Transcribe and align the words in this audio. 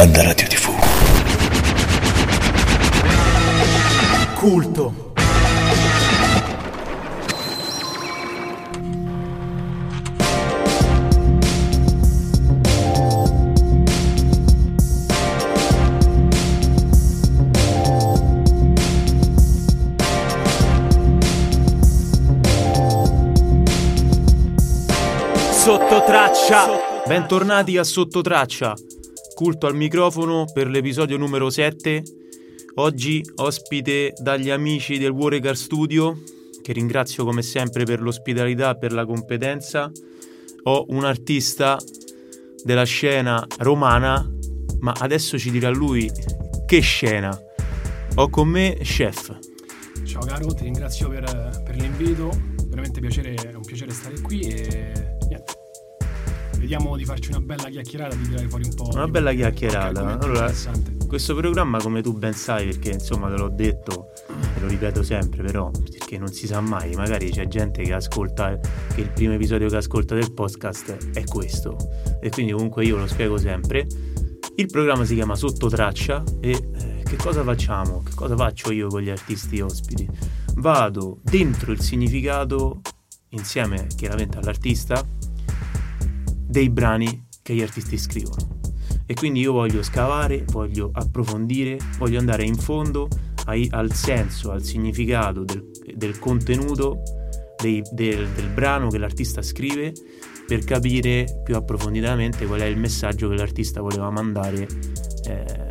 Banda 0.00 0.22
Radio 0.22 0.46
TV. 0.46 0.70
Culto. 4.34 5.12
Sottotraccia. 25.50 27.04
Bentornati 27.06 27.76
a 27.76 27.84
Sottotraccia. 27.84 28.74
Culto 29.40 29.66
al 29.66 29.74
microfono 29.74 30.44
per 30.52 30.68
l'episodio 30.68 31.16
numero 31.16 31.48
7. 31.48 32.02
Oggi 32.74 33.24
ospite 33.36 34.12
dagli 34.18 34.50
amici 34.50 34.98
del 34.98 35.12
Warrior 35.12 35.56
Studio, 35.56 36.20
che 36.60 36.74
ringrazio 36.74 37.24
come 37.24 37.40
sempre 37.40 37.84
per 37.84 38.02
l'ospitalità 38.02 38.72
e 38.72 38.76
per 38.76 38.92
la 38.92 39.06
competenza. 39.06 39.90
Ho 40.64 40.84
un 40.88 41.06
artista 41.06 41.78
della 42.62 42.84
scena 42.84 43.42
romana, 43.60 44.30
ma 44.80 44.92
adesso 44.98 45.38
ci 45.38 45.50
dirà 45.50 45.70
lui 45.70 46.12
che 46.66 46.80
scena. 46.80 47.34
Ho 48.16 48.28
con 48.28 48.46
me 48.46 48.76
Chef. 48.82 49.38
Ciao 50.04 50.20
caro, 50.20 50.52
ti 50.52 50.64
ringrazio 50.64 51.08
per, 51.08 51.62
per 51.64 51.76
l'invito, 51.76 52.28
veramente 52.66 53.00
piacere, 53.00 53.32
è 53.36 53.54
un 53.54 53.62
piacere 53.62 53.90
stare 53.92 54.20
qui 54.20 54.40
e 54.40 55.16
niente. 55.30 55.59
Vediamo 56.70 56.96
di 56.96 57.04
farci 57.04 57.30
una 57.30 57.40
bella 57.40 57.68
chiacchierata, 57.68 58.14
di 58.14 58.28
tirare 58.28 58.46
fuori 58.46 58.64
un 58.64 58.74
po'. 58.76 58.90
Una 58.92 59.08
bella 59.08 59.32
chiacchierata. 59.32 59.88
argomento 59.88 60.26
Allora, 60.26 60.52
questo 61.08 61.34
programma, 61.34 61.78
come 61.78 62.00
tu 62.00 62.16
ben 62.16 62.32
sai, 62.32 62.66
perché 62.66 62.90
insomma 62.90 63.28
te 63.28 63.36
l'ho 63.38 63.48
detto 63.48 64.12
e 64.28 64.60
lo 64.60 64.68
ripeto 64.68 65.02
sempre, 65.02 65.42
però, 65.42 65.68
perché 65.68 66.16
non 66.16 66.28
si 66.28 66.46
sa 66.46 66.60
mai, 66.60 66.94
magari 66.94 67.30
c'è 67.30 67.48
gente 67.48 67.82
che 67.82 67.92
ascolta, 67.92 68.56
che 68.94 69.00
il 69.00 69.10
primo 69.10 69.32
episodio 69.32 69.68
che 69.68 69.78
ascolta 69.78 70.14
del 70.14 70.32
podcast 70.32 71.10
è 71.12 71.24
questo. 71.24 71.76
E 72.20 72.30
quindi 72.30 72.52
comunque 72.52 72.84
io 72.84 72.98
lo 72.98 73.08
spiego 73.08 73.36
sempre. 73.36 73.88
Il 74.54 74.66
programma 74.70 75.04
si 75.04 75.16
chiama 75.16 75.34
Sottotraccia 75.34 76.22
e 76.38 76.50
eh, 76.50 77.02
che 77.02 77.16
cosa 77.16 77.42
facciamo? 77.42 78.00
Che 78.04 78.12
cosa 78.14 78.36
faccio 78.36 78.70
io 78.70 78.86
con 78.86 79.00
gli 79.00 79.10
artisti 79.10 79.60
ospiti? 79.60 80.08
Vado 80.54 81.18
dentro 81.20 81.72
il 81.72 81.80
significato, 81.80 82.80
insieme 83.30 83.88
chiaramente 83.96 84.38
all'artista, 84.38 85.04
dei 86.50 86.68
brani 86.68 87.28
che 87.42 87.54
gli 87.54 87.62
artisti 87.62 87.96
scrivono. 87.96 88.58
E 89.06 89.14
quindi 89.14 89.40
io 89.40 89.52
voglio 89.52 89.82
scavare, 89.82 90.44
voglio 90.50 90.90
approfondire, 90.92 91.78
voglio 91.98 92.18
andare 92.18 92.44
in 92.44 92.56
fondo 92.56 93.08
ai- 93.46 93.68
al 93.70 93.92
senso, 93.92 94.50
al 94.50 94.62
significato 94.62 95.44
del, 95.44 95.70
del 95.94 96.18
contenuto 96.18 97.02
dei- 97.60 97.82
del, 97.92 98.28
del 98.28 98.48
brano 98.48 98.88
che 98.88 98.98
l'artista 98.98 99.42
scrive 99.42 99.92
per 100.46 100.64
capire 100.64 101.40
più 101.44 101.54
approfonditamente 101.54 102.46
qual 102.46 102.60
è 102.60 102.64
il 102.64 102.76
messaggio 102.76 103.28
che 103.28 103.36
l'artista 103.36 103.80
voleva 103.80 104.10
mandare 104.10 104.66
eh, 105.28 105.70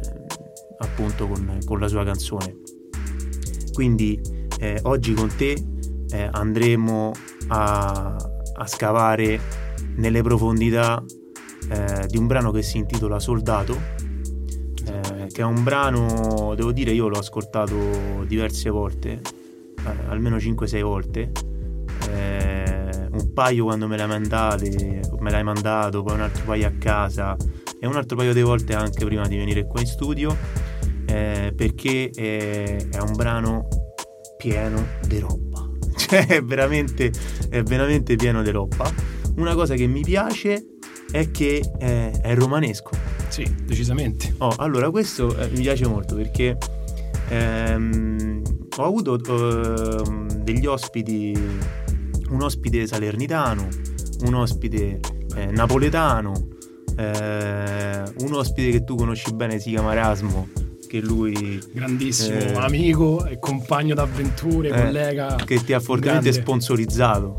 appunto 0.79 1.27
con, 1.27 1.59
con 1.65 1.79
la 1.79 1.87
sua 1.87 2.03
canzone. 2.05 2.57
Quindi 3.73 4.19
eh, 4.59 4.79
oggi 4.83 5.13
con 5.13 5.29
te 5.35 5.61
eh, 6.11 6.29
andremo 6.31 7.11
a, 7.47 8.15
a 8.53 8.67
scavare 8.67 9.58
nelle 9.99 10.21
profondità 10.21 11.03
eh, 11.69 12.07
di 12.07 12.17
un 12.17 12.27
brano 12.27 12.51
che 12.51 12.63
si 12.63 12.77
intitola 12.77 13.19
Soldato, 13.19 13.77
eh, 14.85 15.27
che 15.27 15.41
è 15.41 15.45
un 15.45 15.63
brano, 15.63 16.53
devo 16.55 16.71
dire, 16.71 16.91
io 16.91 17.07
l'ho 17.07 17.19
ascoltato 17.19 17.75
diverse 18.25 18.69
volte, 18.69 19.21
eh, 19.85 20.07
almeno 20.07 20.37
5-6 20.37 20.81
volte. 20.81 21.31
eh, 22.11 23.07
un 23.11 23.33
paio 23.33 23.65
quando 23.65 23.87
me 23.87 23.97
l'hai 23.97 24.07
mandate, 24.07 25.01
me 25.19 25.31
l'hai 25.31 25.43
mandato, 25.43 26.03
poi 26.03 26.13
un 26.15 26.21
altro 26.21 26.43
paio 26.45 26.67
a 26.67 26.71
casa 26.77 27.35
e 27.79 27.87
un 27.87 27.95
altro 27.95 28.15
paio 28.15 28.33
di 28.33 28.41
volte 28.41 28.73
anche 28.73 29.03
prima 29.05 29.27
di 29.27 29.35
venire 29.37 29.65
qua 29.65 29.79
in 29.79 29.87
studio 29.87 30.35
eh, 31.05 31.53
perché 31.55 32.11
è, 32.13 32.77
è 32.89 32.99
un 32.99 33.15
brano 33.15 33.67
pieno 34.37 34.85
di 35.07 35.19
roba. 35.19 35.67
Cioè, 35.99 36.27
è 36.27 36.41
veramente, 36.41 37.11
è 37.49 37.61
veramente 37.61 38.15
pieno 38.15 38.41
di 38.41 38.51
roba. 38.51 39.08
Una 39.39 39.55
cosa 39.55 39.75
che 39.75 39.87
mi 39.87 40.01
piace 40.01 40.65
è 41.11 41.31
che 41.31 41.63
è, 41.77 42.11
è 42.21 42.35
romanesco. 42.35 42.91
Sì, 43.29 43.49
decisamente. 43.63 44.35
Oh, 44.39 44.53
allora, 44.57 44.89
questo 44.89 45.33
eh, 45.37 45.47
mi 45.49 45.61
piace 45.61 45.87
molto 45.87 46.13
perché 46.15 46.57
ehm, 47.29 48.41
ho 48.77 48.83
avuto 48.83 49.17
ehm, 49.17 50.27
degli 50.43 50.65
ospiti, 50.65 51.33
un 52.29 52.41
ospite 52.41 52.85
salernitano, 52.85 53.67
un 54.25 54.33
ospite 54.33 54.99
eh, 55.35 55.45
napoletano, 55.51 56.47
eh, 56.97 58.03
un 58.17 58.33
ospite 58.33 58.71
che 58.71 58.83
tu 58.83 58.95
conosci 58.95 59.33
bene 59.33 59.59
si 59.59 59.69
chiama 59.69 59.93
Erasmo, 59.93 60.49
che 60.87 60.99
lui 60.99 61.61
Grandissimo 61.71 62.37
Eh. 62.39 62.53
amico 62.55 63.25
e 63.25 63.39
compagno 63.39 63.95
d'avventure, 63.95 64.67
Eh, 64.69 64.83
collega. 64.83 65.35
che 65.45 65.63
ti 65.63 65.71
ha 65.71 65.79
fortemente 65.79 66.29
grande. 66.29 66.41
sponsorizzato. 66.41 67.35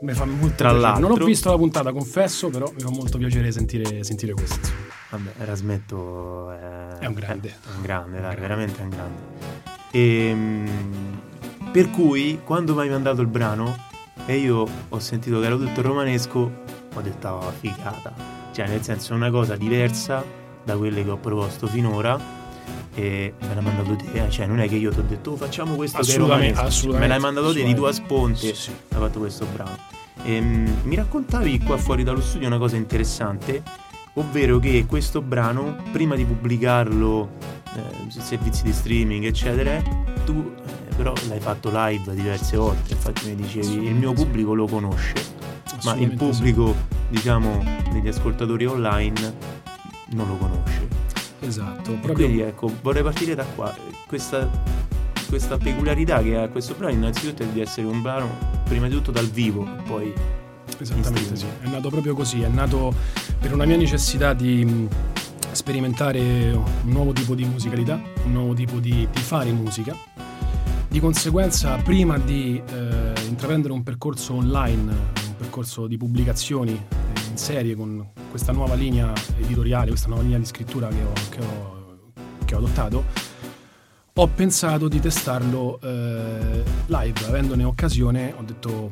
Mi 0.00 0.12
fa 0.12 0.24
molto 0.26 0.46
Tra 0.56 0.68
piacere. 0.68 0.80
l'altro- 0.80 1.08
Non 1.08 1.20
ho 1.20 1.24
visto 1.24 1.50
la 1.50 1.56
puntata, 1.56 1.92
confesso, 1.92 2.48
però 2.50 2.70
mi 2.74 2.80
fa 2.80 2.90
molto 2.90 3.16
piacere 3.18 3.50
sentire, 3.50 4.04
sentire 4.04 4.32
questo. 4.34 4.68
Vabbè, 5.10 5.30
Erasmetto 5.38 6.50
è, 6.50 6.98
È 6.98 7.06
un 7.06 7.14
grande. 7.14 7.48
È 7.48 7.76
un 7.76 7.82
grande, 7.82 8.20
dai, 8.20 8.36
veramente 8.36 8.82
un 8.82 8.88
grande. 8.90 9.20
Ehm, 9.92 11.20
per 11.72 11.90
cui, 11.90 12.40
quando 12.44 12.74
mi 12.74 12.80
hai 12.82 12.90
mandato 12.90 13.20
il 13.22 13.26
brano 13.28 13.74
e 14.26 14.36
io 14.36 14.66
ho 14.88 14.98
sentito 14.98 15.40
che 15.40 15.46
era 15.46 15.56
tutto 15.56 15.80
romanesco, 15.82 16.50
ho 16.92 17.00
detto, 17.00 17.28
oh, 17.28 17.50
figata. 17.60 18.12
Cioè, 18.52 18.66
nel 18.68 18.82
senso, 18.82 19.12
è 19.12 19.16
una 19.16 19.30
cosa 19.30 19.56
diversa 19.56 20.22
da 20.62 20.76
quelle 20.76 21.04
che 21.04 21.10
ho 21.10 21.16
proposto 21.18 21.66
finora. 21.66 22.18
E 22.94 23.34
me 23.40 23.54
l'ha 23.54 23.60
mandato 23.60 23.94
te, 23.96 24.24
eh, 24.24 24.30
cioè 24.30 24.46
non 24.46 24.60
è 24.60 24.68
che 24.68 24.76
io 24.76 24.90
ti 24.90 24.98
ho 25.00 25.04
detto 25.06 25.32
"Oh, 25.32 25.36
facciamo 25.36 25.74
questo 25.74 25.98
Assolutamente, 25.98 26.46
romanesco". 26.54 26.66
assolutamente, 26.66 26.98
me 27.14 27.20
l'hai 27.20 27.32
mandato 27.32 27.52
te 27.54 27.62
di 27.64 27.74
tua 27.74 27.92
sponte 27.92 28.38
Sì, 28.38 28.54
sì. 28.54 28.70
hai 28.70 28.98
fatto 29.00 29.18
questo 29.18 29.46
brano. 29.54 29.76
Ehm, 30.24 30.76
mi 30.84 30.94
raccontavi 30.96 31.58
qua 31.60 31.76
fuori 31.76 32.02
dallo 32.04 32.20
studio 32.22 32.46
una 32.46 32.58
cosa 32.58 32.76
interessante, 32.76 33.62
ovvero 34.14 34.58
che 34.58 34.86
questo 34.86 35.20
brano, 35.20 35.76
prima 35.92 36.14
di 36.16 36.24
pubblicarlo 36.24 37.28
eh, 37.76 38.10
servizi 38.20 38.62
di 38.62 38.72
streaming, 38.72 39.24
eccetera, 39.26 39.80
tu 40.24 40.54
eh, 40.66 40.94
però 40.96 41.12
l'hai 41.28 41.40
fatto 41.40 41.68
live 41.70 42.14
diverse 42.14 42.56
volte, 42.56 42.94
infatti 42.94 43.26
mi 43.28 43.34
dicevi 43.34 43.86
il 43.86 43.94
mio 43.94 44.14
pubblico 44.14 44.54
lo 44.54 44.66
conosce, 44.66 45.12
ma 45.84 45.94
il 45.96 46.14
pubblico, 46.14 46.74
diciamo, 47.10 47.62
degli 47.92 48.08
ascoltatori 48.08 48.64
online 48.64 49.34
non 50.12 50.26
lo 50.28 50.36
conosce. 50.36 50.95
Esatto, 51.40 51.92
proprio 52.00 52.26
quindi 52.26 52.40
ecco, 52.40 52.70
vorrei 52.82 53.02
partire 53.02 53.34
da 53.34 53.44
qua. 53.44 53.74
Questa, 54.06 54.48
questa 55.28 55.56
peculiarità 55.56 56.22
che 56.22 56.36
ha 56.36 56.48
questo 56.48 56.74
brano 56.74 56.94
innanzitutto 56.94 57.42
è 57.42 57.46
di 57.46 57.60
essere 57.60 57.86
un 57.86 58.02
brano 58.02 58.28
prima 58.64 58.88
di 58.88 58.94
tutto 58.94 59.10
dal 59.10 59.26
vivo 59.26 59.66
poi 59.86 60.12
Esattamente 60.78 61.36
sì, 61.36 61.46
è 61.62 61.68
nato 61.68 61.88
proprio 61.88 62.14
così, 62.14 62.42
è 62.42 62.48
nato 62.48 62.92
per 63.40 63.52
una 63.52 63.64
mia 63.64 63.76
necessità 63.76 64.34
di 64.34 64.86
sperimentare 65.52 66.20
un 66.52 66.90
nuovo 66.90 67.12
tipo 67.12 67.34
di 67.34 67.44
musicalità, 67.44 68.00
un 68.24 68.32
nuovo 68.32 68.52
tipo 68.52 68.78
di, 68.78 69.08
di 69.10 69.20
fare 69.20 69.50
musica. 69.52 69.96
Di 70.88 71.00
conseguenza, 71.00 71.76
prima 71.76 72.18
di 72.18 72.60
eh, 72.64 73.12
intraprendere 73.26 73.72
un 73.72 73.82
percorso 73.82 74.34
online, 74.34 74.92
un 74.92 75.36
percorso 75.36 75.86
di 75.86 75.96
pubblicazioni 75.96 76.78
in 77.36 77.42
serie 77.42 77.76
con 77.76 78.02
questa 78.30 78.50
nuova 78.52 78.74
linea 78.74 79.12
editoriale, 79.38 79.88
questa 79.88 80.08
nuova 80.08 80.22
linea 80.22 80.38
di 80.38 80.46
scrittura 80.46 80.88
che 80.88 81.02
ho, 81.02 81.12
che 81.28 81.40
ho- 81.40 81.74
che 82.46 82.54
ho 82.54 82.58
adottato, 82.58 83.04
ho 84.14 84.26
pensato 84.28 84.88
di 84.88 84.98
testarlo 85.00 85.78
eh, 85.82 86.62
live, 86.86 87.26
avendone 87.26 87.64
occasione, 87.64 88.32
ho 88.34 88.42
detto, 88.42 88.88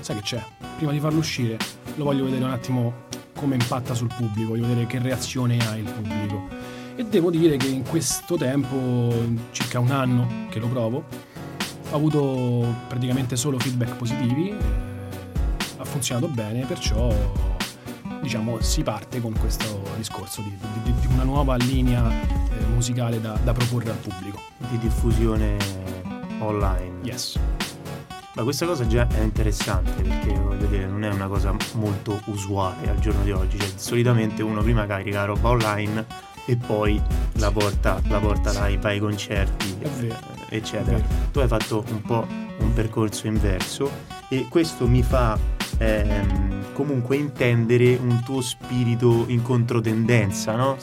sai 0.00 0.16
che 0.16 0.22
c'è, 0.22 0.44
prima 0.76 0.92
di 0.92 1.00
farlo 1.00 1.20
uscire 1.20 1.56
lo 1.96 2.04
voglio 2.04 2.24
vedere 2.24 2.44
un 2.44 2.50
attimo 2.50 2.92
come 3.34 3.54
impatta 3.54 3.94
sul 3.94 4.12
pubblico, 4.14 4.50
voglio 4.50 4.66
vedere 4.66 4.86
che 4.86 4.98
reazione 4.98 5.56
ha 5.66 5.76
il 5.76 5.90
pubblico. 5.90 6.48
E 6.96 7.04
devo 7.06 7.30
dire 7.30 7.56
che 7.56 7.68
in 7.68 7.82
questo 7.82 8.36
tempo, 8.36 9.10
circa 9.52 9.78
un 9.78 9.90
anno 9.90 10.46
che 10.50 10.58
lo 10.58 10.68
provo, 10.68 11.04
ho 11.90 11.96
avuto 11.96 12.74
praticamente 12.88 13.36
solo 13.36 13.58
feedback 13.58 13.96
positivi, 13.96 14.50
eh, 14.50 14.54
ha 15.78 15.84
funzionato 15.84 16.28
bene, 16.28 16.66
perciò 16.66 17.10
diciamo 18.22 18.60
si 18.60 18.82
parte 18.82 19.20
con 19.20 19.32
questo 19.38 19.82
discorso 19.96 20.42
di, 20.42 20.56
di- 20.82 20.94
di 21.00 21.06
una 21.06 21.22
nuova 21.24 21.56
linea 21.56 22.08
eh, 22.10 22.64
musicale 22.72 23.20
da, 23.20 23.38
da 23.42 23.52
proporre 23.52 23.90
al 23.90 23.96
pubblico. 23.96 24.40
di 24.68 24.78
diffusione 24.78 25.56
online. 26.40 26.98
Yes. 27.02 27.38
Ma 28.34 28.42
questa 28.44 28.64
cosa 28.64 28.86
già 28.86 29.06
è 29.08 29.20
interessante 29.20 30.02
perché 30.02 30.32
voglio 30.32 30.66
dire, 30.66 30.86
non 30.86 31.02
è 31.04 31.10
una 31.10 31.26
cosa 31.26 31.54
molto 31.74 32.20
usuale 32.26 32.88
al 32.88 32.98
giorno 33.00 33.22
di 33.24 33.32
oggi. 33.32 33.58
Cioè, 33.58 33.68
solitamente 33.74 34.42
uno 34.42 34.62
prima 34.62 34.86
carica 34.86 35.18
la 35.20 35.24
roba 35.26 35.48
online 35.48 36.06
e 36.46 36.56
poi 36.56 37.00
la 37.34 37.50
porta, 37.50 38.00
la 38.08 38.18
porta 38.18 38.66
live 38.66 38.88
ai 38.88 38.98
concerti, 39.00 39.76
eccetera. 40.48 41.00
Tu 41.32 41.40
hai 41.40 41.48
fatto 41.48 41.84
un 41.90 42.02
po' 42.02 42.26
un 42.58 42.72
percorso 42.72 43.26
inverso 43.26 43.90
e 44.28 44.46
questo 44.48 44.86
mi 44.86 45.02
fa 45.02 45.36
ehm, 45.80 46.72
comunque 46.72 47.16
intendere 47.16 47.98
un 48.00 48.22
tuo 48.22 48.40
spirito 48.40 49.24
in 49.28 49.42
controtendenza, 49.42 50.54
no? 50.54 50.76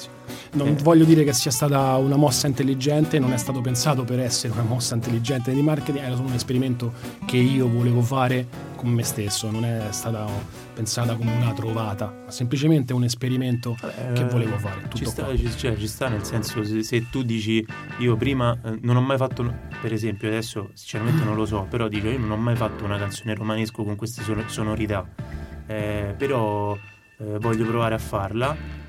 Non 0.54 0.70
eh. 0.70 0.84
voglio 0.84 1.06
dire 1.06 1.24
che 1.24 1.34
sia 1.34 1.52
stata 1.52 1.96
una 1.96 2.16
mossa 2.16 2.48
intelligente, 2.48 3.20
non 3.20 3.34
è 3.34 3.38
stato 3.38 3.62
pensato 3.62 4.04
per 4.04 4.20
essere 4.20 4.54
una 4.54 4.64
mossa 4.64 4.96
intelligente 4.96 5.54
di 5.54 5.62
marketing, 5.62 6.04
era 6.04 6.16
solo 6.16 6.28
un 6.28 6.34
esperimento 6.34 6.94
che 7.26 7.38
io 7.38 7.68
volevo 7.68 8.02
fare 8.02 8.46
con 8.76 8.90
me 8.90 9.04
stesso, 9.04 9.50
non 9.50 9.66
è 9.66 9.88
stata 9.90 10.26
pensata 10.74 11.16
come 11.16 11.34
una 11.34 11.54
trovata, 11.54 12.14
ma 12.26 12.32
semplicemente 12.32 12.94
un 12.94 13.04
esperimento 13.04 13.76
eh, 13.82 14.14
che 14.14 14.26
volevo 14.26 14.58
fare. 14.58 14.88
ci, 14.94 15.06
sta, 15.06 15.36
ci, 15.36 15.50
cioè, 15.58 15.76
ci, 15.76 15.88
sta, 15.88 16.08
nel 16.08 16.24
senso, 16.24 16.64
se, 16.64 16.84
se, 16.84 17.10
tu 17.10 17.24
dici 17.24 17.66
io 17.98 18.16
prima 18.16 18.58
eh, 18.64 18.78
non 18.82 18.96
ho 18.96 19.02
mai 19.02 19.18
fatto, 19.18 19.52
per 19.82 19.94
esempio, 19.94 20.28
adesso 20.28 20.70
sinceramente 20.74 21.24
non 21.24 21.36
lo 21.36 21.46
so, 21.46 21.66
però 21.70 21.88
dico 21.88 22.08
io 22.08 22.18
non 22.18 22.32
ho 22.32 22.38
mai 22.38 22.56
fatto 22.56 22.84
una 22.84 22.98
canzone 22.98 23.36
romanesco 23.36 23.84
con 23.84 23.96
queste 23.96 24.24
sonorità, 24.48 25.08
eh, 25.66 26.14
però 26.18 26.76
eh, 27.18 27.38
voglio 27.40 27.66
provare 27.66 27.96
a 27.96 28.00
farla 28.00 28.86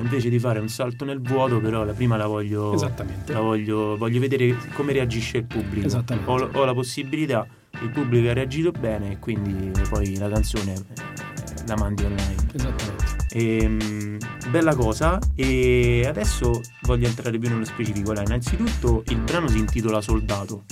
invece 0.00 0.28
di 0.28 0.38
fare 0.38 0.58
un 0.58 0.68
salto 0.68 1.04
nel 1.04 1.20
vuoto, 1.20 1.60
però 1.60 1.84
la 1.84 1.92
prima 1.92 2.16
la 2.16 2.26
voglio. 2.26 2.72
Esattamente. 2.72 3.32
La 3.32 3.40
voglio, 3.40 3.96
voglio 3.96 4.20
vedere 4.20 4.56
come 4.74 4.92
reagisce 4.92 5.38
il 5.38 5.44
pubblico. 5.44 5.86
Esattamente. 5.86 6.30
Ho, 6.30 6.50
ho, 6.52 6.64
la 6.64 6.74
possibilità, 6.74 7.46
il 7.80 7.90
pubblico 7.90 8.28
ha 8.28 8.32
reagito 8.32 8.72
bene 8.72 9.12
e 9.12 9.18
quindi 9.18 9.72
poi 9.88 10.16
la 10.16 10.28
canzone 10.28 10.72
eh, 10.72 11.66
la 11.66 11.76
mandi 11.76 12.04
online. 12.04 12.36
Esattamente. 12.52 12.95
Ehm, 13.30 14.18
bella 14.50 14.74
cosa. 14.74 15.18
E 15.34 16.04
adesso 16.06 16.60
voglio 16.82 17.06
entrare 17.06 17.38
più 17.38 17.48
nello 17.48 17.64
specifico. 17.64 18.12
Là. 18.12 18.22
Innanzitutto 18.22 19.02
il 19.08 19.18
brano 19.18 19.48
si 19.48 19.58
intitola 19.58 20.00
Soldato. 20.00 20.64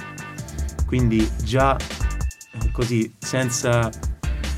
Quindi 0.87 1.29
già 1.43 1.77
eh, 1.77 2.71
così, 2.73 3.13
senza 3.19 3.91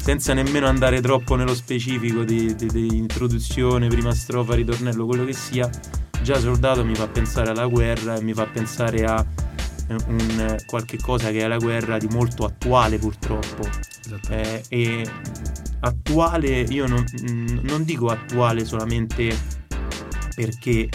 senza 0.07 0.35
nemmeno 0.35 0.69
andare 0.69 1.01
troppo 1.01 1.35
nello 1.35 1.53
specifico 1.53 2.23
di, 2.23 2.55
di, 2.55 2.69
di, 2.69 2.97
introduzione, 2.97 3.89
prima 3.89 4.15
strofa, 4.15 4.55
ritornello, 4.55 5.05
quello 5.05 5.25
che 5.25 5.33
sia, 5.33 5.69
già 6.23 6.39
Soldato 6.39 6.85
mi 6.85 6.95
fa 6.95 7.09
pensare 7.09 7.51
alla 7.51 7.67
guerra 7.67 8.15
e 8.15 8.23
mi 8.23 8.33
fa 8.33 8.47
pensare 8.47 9.05
a 9.05 9.27
un, 9.89 10.57
qualche 10.67 10.99
cosa 10.99 11.31
che 11.31 11.41
è 11.41 11.47
la 11.47 11.59
guerra 11.59 11.99
di 11.99 12.09
molto 12.09 12.45
attuale 12.45 12.99
purtroppo. 12.99 13.69
Eh, 14.31 14.63
e 14.69 15.09
attuale, 15.81 16.61
io 16.61 16.87
non, 16.87 17.05
non 17.63 17.85
dico 17.85 18.09
attuale 18.09 18.65
solamente 18.65 19.37
perché 20.35 20.89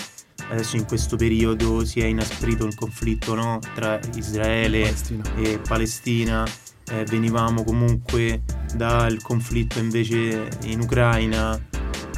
adesso 0.49 0.75
in 0.75 0.85
questo 0.85 1.15
periodo 1.15 1.83
si 1.85 2.01
è 2.01 2.05
inasprito 2.05 2.65
il 2.65 2.75
conflitto 2.75 3.33
no? 3.33 3.59
tra 3.73 3.99
Israele 4.15 4.81
Palestina. 4.81 5.35
e 5.37 5.59
Palestina 5.59 6.47
eh, 6.91 7.05
venivamo 7.05 7.63
comunque 7.63 8.43
dal 8.75 9.21
conflitto 9.21 9.79
invece 9.79 10.49
in 10.63 10.81
Ucraina, 10.81 11.59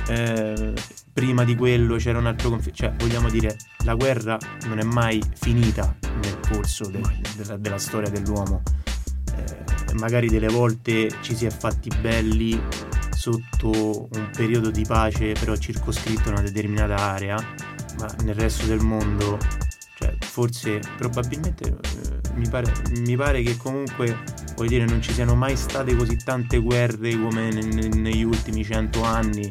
eh, 0.08 0.74
prima 1.12 1.44
di 1.44 1.56
quello 1.56 1.96
c'era 1.98 2.18
un 2.18 2.26
altro 2.26 2.50
conflitto, 2.50 2.78
cioè 2.78 2.94
vogliamo 2.98 3.30
dire 3.30 3.56
la 3.84 3.94
guerra 3.94 4.38
non 4.66 4.80
è 4.80 4.84
mai 4.84 5.22
finita 5.36 5.96
nel 6.24 6.40
corso 6.40 6.90
de- 6.90 7.02
de- 7.36 7.60
della 7.60 7.78
storia 7.78 8.10
dell'uomo, 8.10 8.62
eh, 9.36 9.94
magari 9.94 10.28
delle 10.28 10.48
volte 10.48 11.10
ci 11.22 11.36
si 11.36 11.46
è 11.46 11.50
fatti 11.50 11.90
belli 12.00 12.62
sotto 13.12 14.10
un 14.12 14.30
periodo 14.36 14.70
di 14.70 14.84
pace 14.86 15.34
però 15.34 15.56
circoscritto 15.56 16.30
in 16.30 16.36
una 16.36 16.42
determinata 16.42 16.98
area, 16.98 17.38
ma 18.00 18.08
nel 18.24 18.36
resto 18.36 18.66
del 18.66 18.81
mondo 18.81 19.38
cioè, 19.96 20.16
forse 20.20 20.80
probabilmente 20.98 21.70
eh, 21.70 22.34
mi, 22.36 22.50
pare, 22.50 22.72
mi, 22.98 23.16
pare, 23.16 23.42
che 23.44 23.56
comunque 23.56 24.42
dire 24.68 24.86
non 24.86 25.02
ci 25.02 25.14
siano 25.14 25.36
mai 25.36 25.56
state 25.56 25.96
così 25.96 26.18
tante 26.18 26.58
guerre 26.58 27.18
come 27.18 27.52
ne, 27.52 27.64
ne, 27.64 27.88
negli 27.88 28.24
ultimi 28.24 28.64
cento 28.64 29.04
anni 29.04 29.50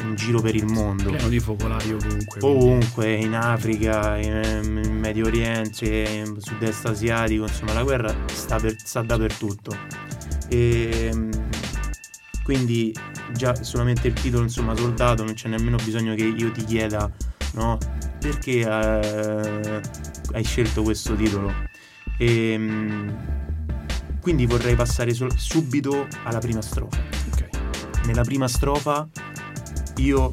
in 0.00 0.14
giro 0.14 0.40
per 0.40 0.54
il 0.54 0.66
mondo 0.66 1.10
pieno 1.10 1.28
di 1.28 1.40
focolai 1.40 1.92
ovunque 1.92 2.40
ovunque 2.42 3.12
in 3.14 3.34
Africa 3.34 4.16
in, 4.16 4.80
in, 4.84 4.98
Medio 4.98 5.26
Oriente 5.26 5.86
in 5.86 6.40
sud-est 6.40 6.86
asiatico 6.86 7.44
insomma 7.44 7.72
la 7.72 7.82
guerra 7.82 8.14
sta, 8.32 8.58
per, 8.58 8.74
sta 8.78 9.02
dappertutto 9.02 9.76
e 10.48 11.14
quindi 12.44 12.94
già 13.32 13.62
solamente 13.62 14.08
il 14.08 14.14
titolo 14.14 14.42
insomma 14.42 14.76
soldato 14.76 15.24
non 15.24 15.34
c'è 15.34 15.48
nemmeno 15.48 15.76
bisogno 15.82 16.14
che 16.14 16.24
io 16.24 16.50
ti 16.52 16.64
chieda 16.64 17.10
no 17.54 17.78
perché 18.18 18.60
eh, 18.60 19.80
hai 20.32 20.44
scelto 20.44 20.82
questo 20.82 21.14
titolo. 21.14 21.52
E, 22.18 22.50
ehm, 22.52 23.34
quindi 24.20 24.46
vorrei 24.46 24.74
passare 24.74 25.12
subito 25.14 26.08
alla 26.24 26.38
prima 26.38 26.60
strofa. 26.60 27.00
Okay. 27.32 27.48
Nella 28.06 28.22
prima 28.22 28.48
strofa 28.48 29.08
io 29.98 30.32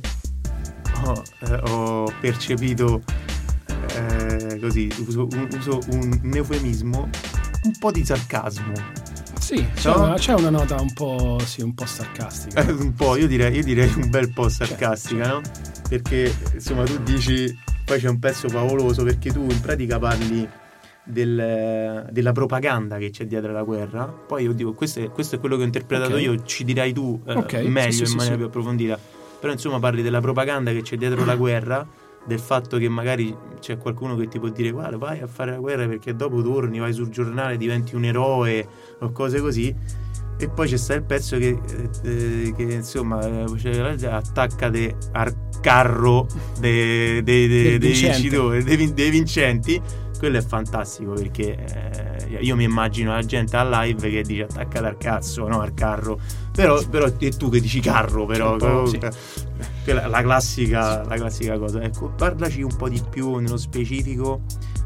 ho, 1.06 1.24
eh, 1.40 1.60
ho 1.70 2.14
percepito 2.20 3.02
eh, 3.96 4.60
così, 4.60 4.92
uso, 5.06 5.28
uso, 5.58 5.80
un 5.92 6.32
eufemismo, 6.34 7.10
un 7.64 7.78
po' 7.80 7.92
di 7.92 8.06
sarcasmo. 8.06 8.74
Sì, 9.40 9.66
c'è, 9.74 9.90
no? 9.90 10.04
una, 10.04 10.16
c'è 10.16 10.34
una, 10.34 10.50
nota 10.50 10.80
un 10.80 10.94
po', 10.94 11.38
sì, 11.44 11.62
un 11.62 11.74
po 11.74 11.86
sarcastica. 11.86 12.66
Eh, 12.66 12.72
un 12.72 12.94
po', 12.94 13.18
io 13.18 13.28
direi, 13.28 13.56
io 13.56 13.64
direi, 13.64 13.92
un 13.96 14.10
bel 14.10 14.32
po' 14.32 14.48
sarcastica, 14.48 15.24
certo, 15.26 15.52
certo. 15.52 15.80
no? 15.80 15.82
Perché 15.90 16.36
insomma 16.54 16.84
tu 16.86 16.98
dici 17.04 17.72
poi 17.86 18.00
c'è 18.00 18.08
un 18.08 18.20
pezzo 18.20 18.48
favoloso 18.48 19.04
perché 19.04 19.32
tu 19.32 19.46
in 19.50 19.60
pratica 19.60 20.00
parli 20.00 20.48
del, 21.04 22.08
della 22.10 22.32
propaganda 22.32 22.98
che 22.98 23.10
c'è 23.10 23.26
dietro 23.26 23.52
la 23.52 23.64
guerra. 23.64 24.06
Poi 24.06 24.44
io 24.44 24.54
dico, 24.54 24.74
questo 24.74 25.02
è, 25.02 25.10
questo 25.10 25.36
è 25.36 25.40
quello 25.40 25.58
che 25.58 25.64
ho 25.64 25.66
interpretato 25.66 26.14
okay. 26.14 26.24
io, 26.24 26.44
ci 26.44 26.64
dirai 26.64 26.94
tu 26.94 27.22
eh, 27.26 27.34
okay. 27.34 27.68
meglio, 27.68 27.92
sì, 27.92 28.02
in 28.02 28.08
sì, 28.08 28.16
maniera 28.16 28.36
sì. 28.36 28.40
più 28.40 28.48
approfondita. 28.48 29.00
Però 29.44 29.52
insomma 29.52 29.78
parli 29.78 30.02
della 30.02 30.22
propaganda 30.22 30.72
che 30.72 30.84
c'è 30.84 30.96
dietro 30.96 31.26
la 31.26 31.36
guerra, 31.36 31.86
del 32.26 32.40
fatto 32.40 32.78
che 32.78 32.88
magari 32.88 33.36
c'è 33.60 33.78
qualcuno 33.78 34.16
che 34.16 34.30
ti 34.30 34.40
può 34.40 34.48
dire 34.48 34.72
guarda 34.72 34.96
vai 34.96 35.20
a 35.20 35.28
fare 35.28 35.52
la 35.52 35.58
guerra 35.58 35.86
perché 35.86 36.16
dopo 36.16 36.42
torni, 36.42 36.80
vai 36.80 36.94
sul 36.94 37.10
giornale, 37.10 37.58
diventi 37.58 37.94
un 37.94 38.06
eroe 38.06 38.66
o 39.02 39.12
cose 39.12 39.42
così. 39.42 39.76
E 40.38 40.48
poi 40.48 40.70
c'è 40.70 40.78
sta 40.78 40.94
il 40.94 41.04
pezzo 41.04 41.38
che, 41.38 41.60
eh, 42.04 42.54
che 42.56 42.64
insomma 42.64 43.20
eh, 43.22 44.06
attaccate 44.06 44.96
al 45.12 45.36
carro 45.60 46.26
dei, 46.62 47.22
dei, 47.22 47.50
dei 47.50 47.78
vincitori, 47.78 48.64
dei, 48.64 49.10
vincenti. 49.10 49.82
Quello 50.24 50.38
è 50.38 50.42
fantastico 50.42 51.12
perché 51.12 51.58
eh, 52.30 52.38
io 52.40 52.56
mi 52.56 52.64
immagino 52.64 53.12
la 53.12 53.24
gente 53.24 53.58
al 53.58 53.70
live 53.70 54.10
che 54.10 54.22
dice 54.22 54.44
attaccate 54.44 54.86
al 54.86 54.96
cazzo, 54.96 55.46
no 55.50 55.60
al 55.60 55.74
carro. 55.74 56.18
Però, 56.54 56.82
però 56.88 57.08
è 57.08 57.30
tu 57.32 57.50
che 57.50 57.60
dici 57.60 57.82
carro, 57.82 58.26
però. 58.26 58.86
Sì. 58.86 59.00
La, 59.88 60.08
la, 60.08 60.22
classica, 60.22 61.04
la 61.04 61.16
classica 61.16 61.58
cosa. 61.58 61.82
Ecco, 61.82 62.14
parlaci 62.16 62.62
un 62.62 62.74
po' 62.74 62.88
di 62.88 63.04
più 63.10 63.36
nello 63.36 63.58
specifico 63.58 64.44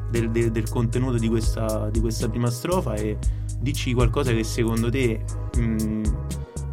del, 0.09 0.31
del, 0.31 0.49
del 0.49 0.67
contenuto 0.69 1.19
di 1.19 1.27
questa, 1.27 1.87
di 1.91 1.99
questa 1.99 2.27
prima 2.27 2.49
strofa 2.49 2.95
e 2.95 3.15
dici 3.59 3.93
qualcosa 3.93 4.31
che 4.31 4.43
secondo 4.43 4.89
te, 4.89 5.23
mh, 5.55 5.61
mm, 5.61 6.03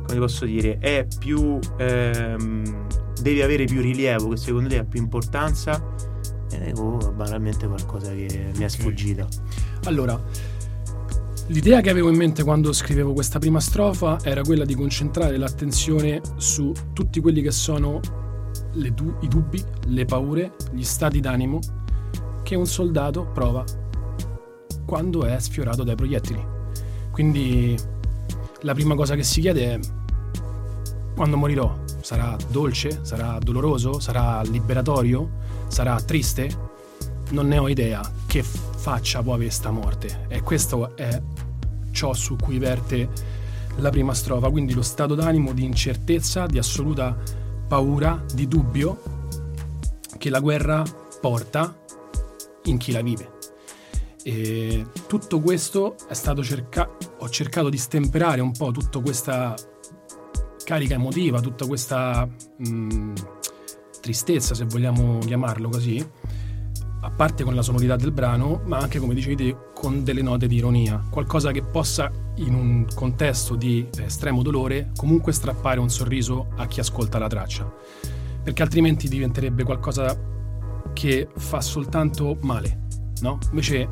come 0.07 0.19
posso 0.19 0.47
dire, 0.47 0.79
è 0.79 1.07
più... 1.19 1.59
Ehm, 1.77 2.87
devi 3.21 3.43
avere 3.43 3.65
più 3.65 3.83
rilievo, 3.83 4.29
che 4.29 4.37
secondo 4.39 4.71
te 4.71 4.79
ha 4.79 4.85
più 4.85 5.01
importanza, 5.01 6.13
e 6.51 6.73
oh, 6.77 7.13
banalmente 7.13 7.67
qualcosa 7.67 8.13
che 8.13 8.53
mi 8.55 8.65
è 8.65 8.69
sfuggita. 8.69 9.27
Allora, 9.85 10.21
l'idea 11.49 11.81
che 11.81 11.91
avevo 11.91 12.09
in 12.11 12.17
mente 12.17 12.43
quando 12.43 12.73
scrivevo 12.73 13.13
questa 13.13 13.39
prima 13.39 13.61
strofa 13.61 14.19
era 14.23 14.43
quella 14.43 14.65
di 14.65 14.75
concentrare 14.75 15.37
l'attenzione 15.37 16.21
su 16.37 16.73
tutti 16.93 17.21
quelli 17.21 17.43
che 17.43 17.51
sono 17.51 18.01
du- 18.73 19.17
i 19.21 19.29
dubbi, 19.29 19.63
le 19.87 20.05
paure, 20.05 20.53
gli 20.73 20.85
stati 20.85 21.21
d'animo 21.21 21.59
che 22.43 22.55
un 22.55 22.67
soldato 22.67 23.27
prova 23.33 23.65
quando 24.85 25.25
è 25.25 25.39
sfiorato 25.39 25.83
dai 25.83 25.95
proiettili. 25.95 26.53
Quindi 27.11 27.77
la 28.63 28.75
prima 28.75 28.95
cosa 28.95 29.15
che 29.15 29.23
si 29.23 29.41
chiede 29.41 29.75
è 29.75 29.81
quando 31.15 31.37
morirò? 31.37 31.83
Sarà 32.01 32.37
dolce, 32.51 33.01
sarà 33.03 33.39
doloroso, 33.39 33.99
sarà 33.99 34.43
liberatorio, 34.43 35.43
sarà 35.75 36.01
triste? 36.01 36.49
Non 37.31 37.49
ne 37.49 37.59
ho 37.59 37.69
idea 37.69 38.01
che 38.29 38.45
faccia 38.45 39.25
può 39.25 39.35
avere 39.35 39.51
sta 39.51 39.73
morte 39.73 40.27
e 40.29 40.41
questo 40.41 40.97
è 40.97 41.21
ciò 41.91 42.13
su 42.13 42.37
cui 42.37 42.59
verte 42.59 43.09
la 43.79 43.91
prima 43.91 44.15
strofa, 44.15 44.51
quindi 44.51 44.73
lo 44.73 44.83
stato 44.83 45.17
d'animo 45.17 45.53
di 45.53 45.65
incertezza, 45.65 46.47
di 46.47 46.59
assoluta 46.59 47.17
paura, 47.67 48.23
di 48.33 48.47
dubbio 48.47 49.03
che 50.17 50.31
la 50.31 50.39
guerra 50.39 50.85
porta 51.21 51.77
in 52.67 52.79
chi 52.79 52.93
la 52.93 53.03
vive. 53.03 53.33
E 54.23 54.87
tutto 55.09 55.41
questo 55.41 55.97
è 56.09 56.15
stato 56.15 56.45
cercato, 56.45 57.17
ho 57.19 57.29
cercato 57.29 57.69
di 57.69 57.79
stemperare 57.79 58.41
un 58.41 58.53
po' 58.53 58.71
tutta 58.71 59.01
questa 59.01 59.57
carica 60.63 60.95
emotiva, 60.95 61.41
tutta 61.41 61.67
questa 61.67 62.25
mh, 62.59 62.69
mm, 62.69 63.15
tristezza, 64.05 64.55
se 64.55 64.67
vogliamo 64.67 65.19
chiamarlo 65.21 65.71
così, 65.71 66.07
a 67.01 67.11
parte 67.11 67.43
con 67.43 67.55
la 67.55 67.63
sonorità 67.63 67.97
del 67.97 68.13
brano, 68.13 68.61
ma 68.67 68.77
anche, 68.77 68.99
come 68.99 69.15
dicevi 69.15 69.35
te, 69.35 69.57
con 69.73 70.05
delle 70.05 70.21
note 70.21 70.47
di 70.47 70.57
ironia, 70.57 71.03
qualcosa 71.09 71.53
che 71.53 71.63
possa, 71.63 72.11
in 72.37 72.53
un 72.53 72.85
contesto 72.95 73.55
di 73.55 73.89
estremo 73.99 74.43
dolore, 74.43 74.91
comunque 74.95 75.33
strappare 75.33 75.81
un 75.81 75.89
sorriso 75.89 76.49
a 76.57 76.67
chi 76.67 76.81
ascolta 76.81 77.19
la 77.19 77.29
traccia, 77.29 77.73
perché 78.43 78.63
altrimenti 78.63 79.09
diventerebbe 79.09 79.65
qualcosa 79.65 80.15
che 80.93 81.29
fa 81.35 81.63
soltanto 81.63 82.37
male, 82.43 82.87
no? 83.23 83.39
Invece 83.49 83.89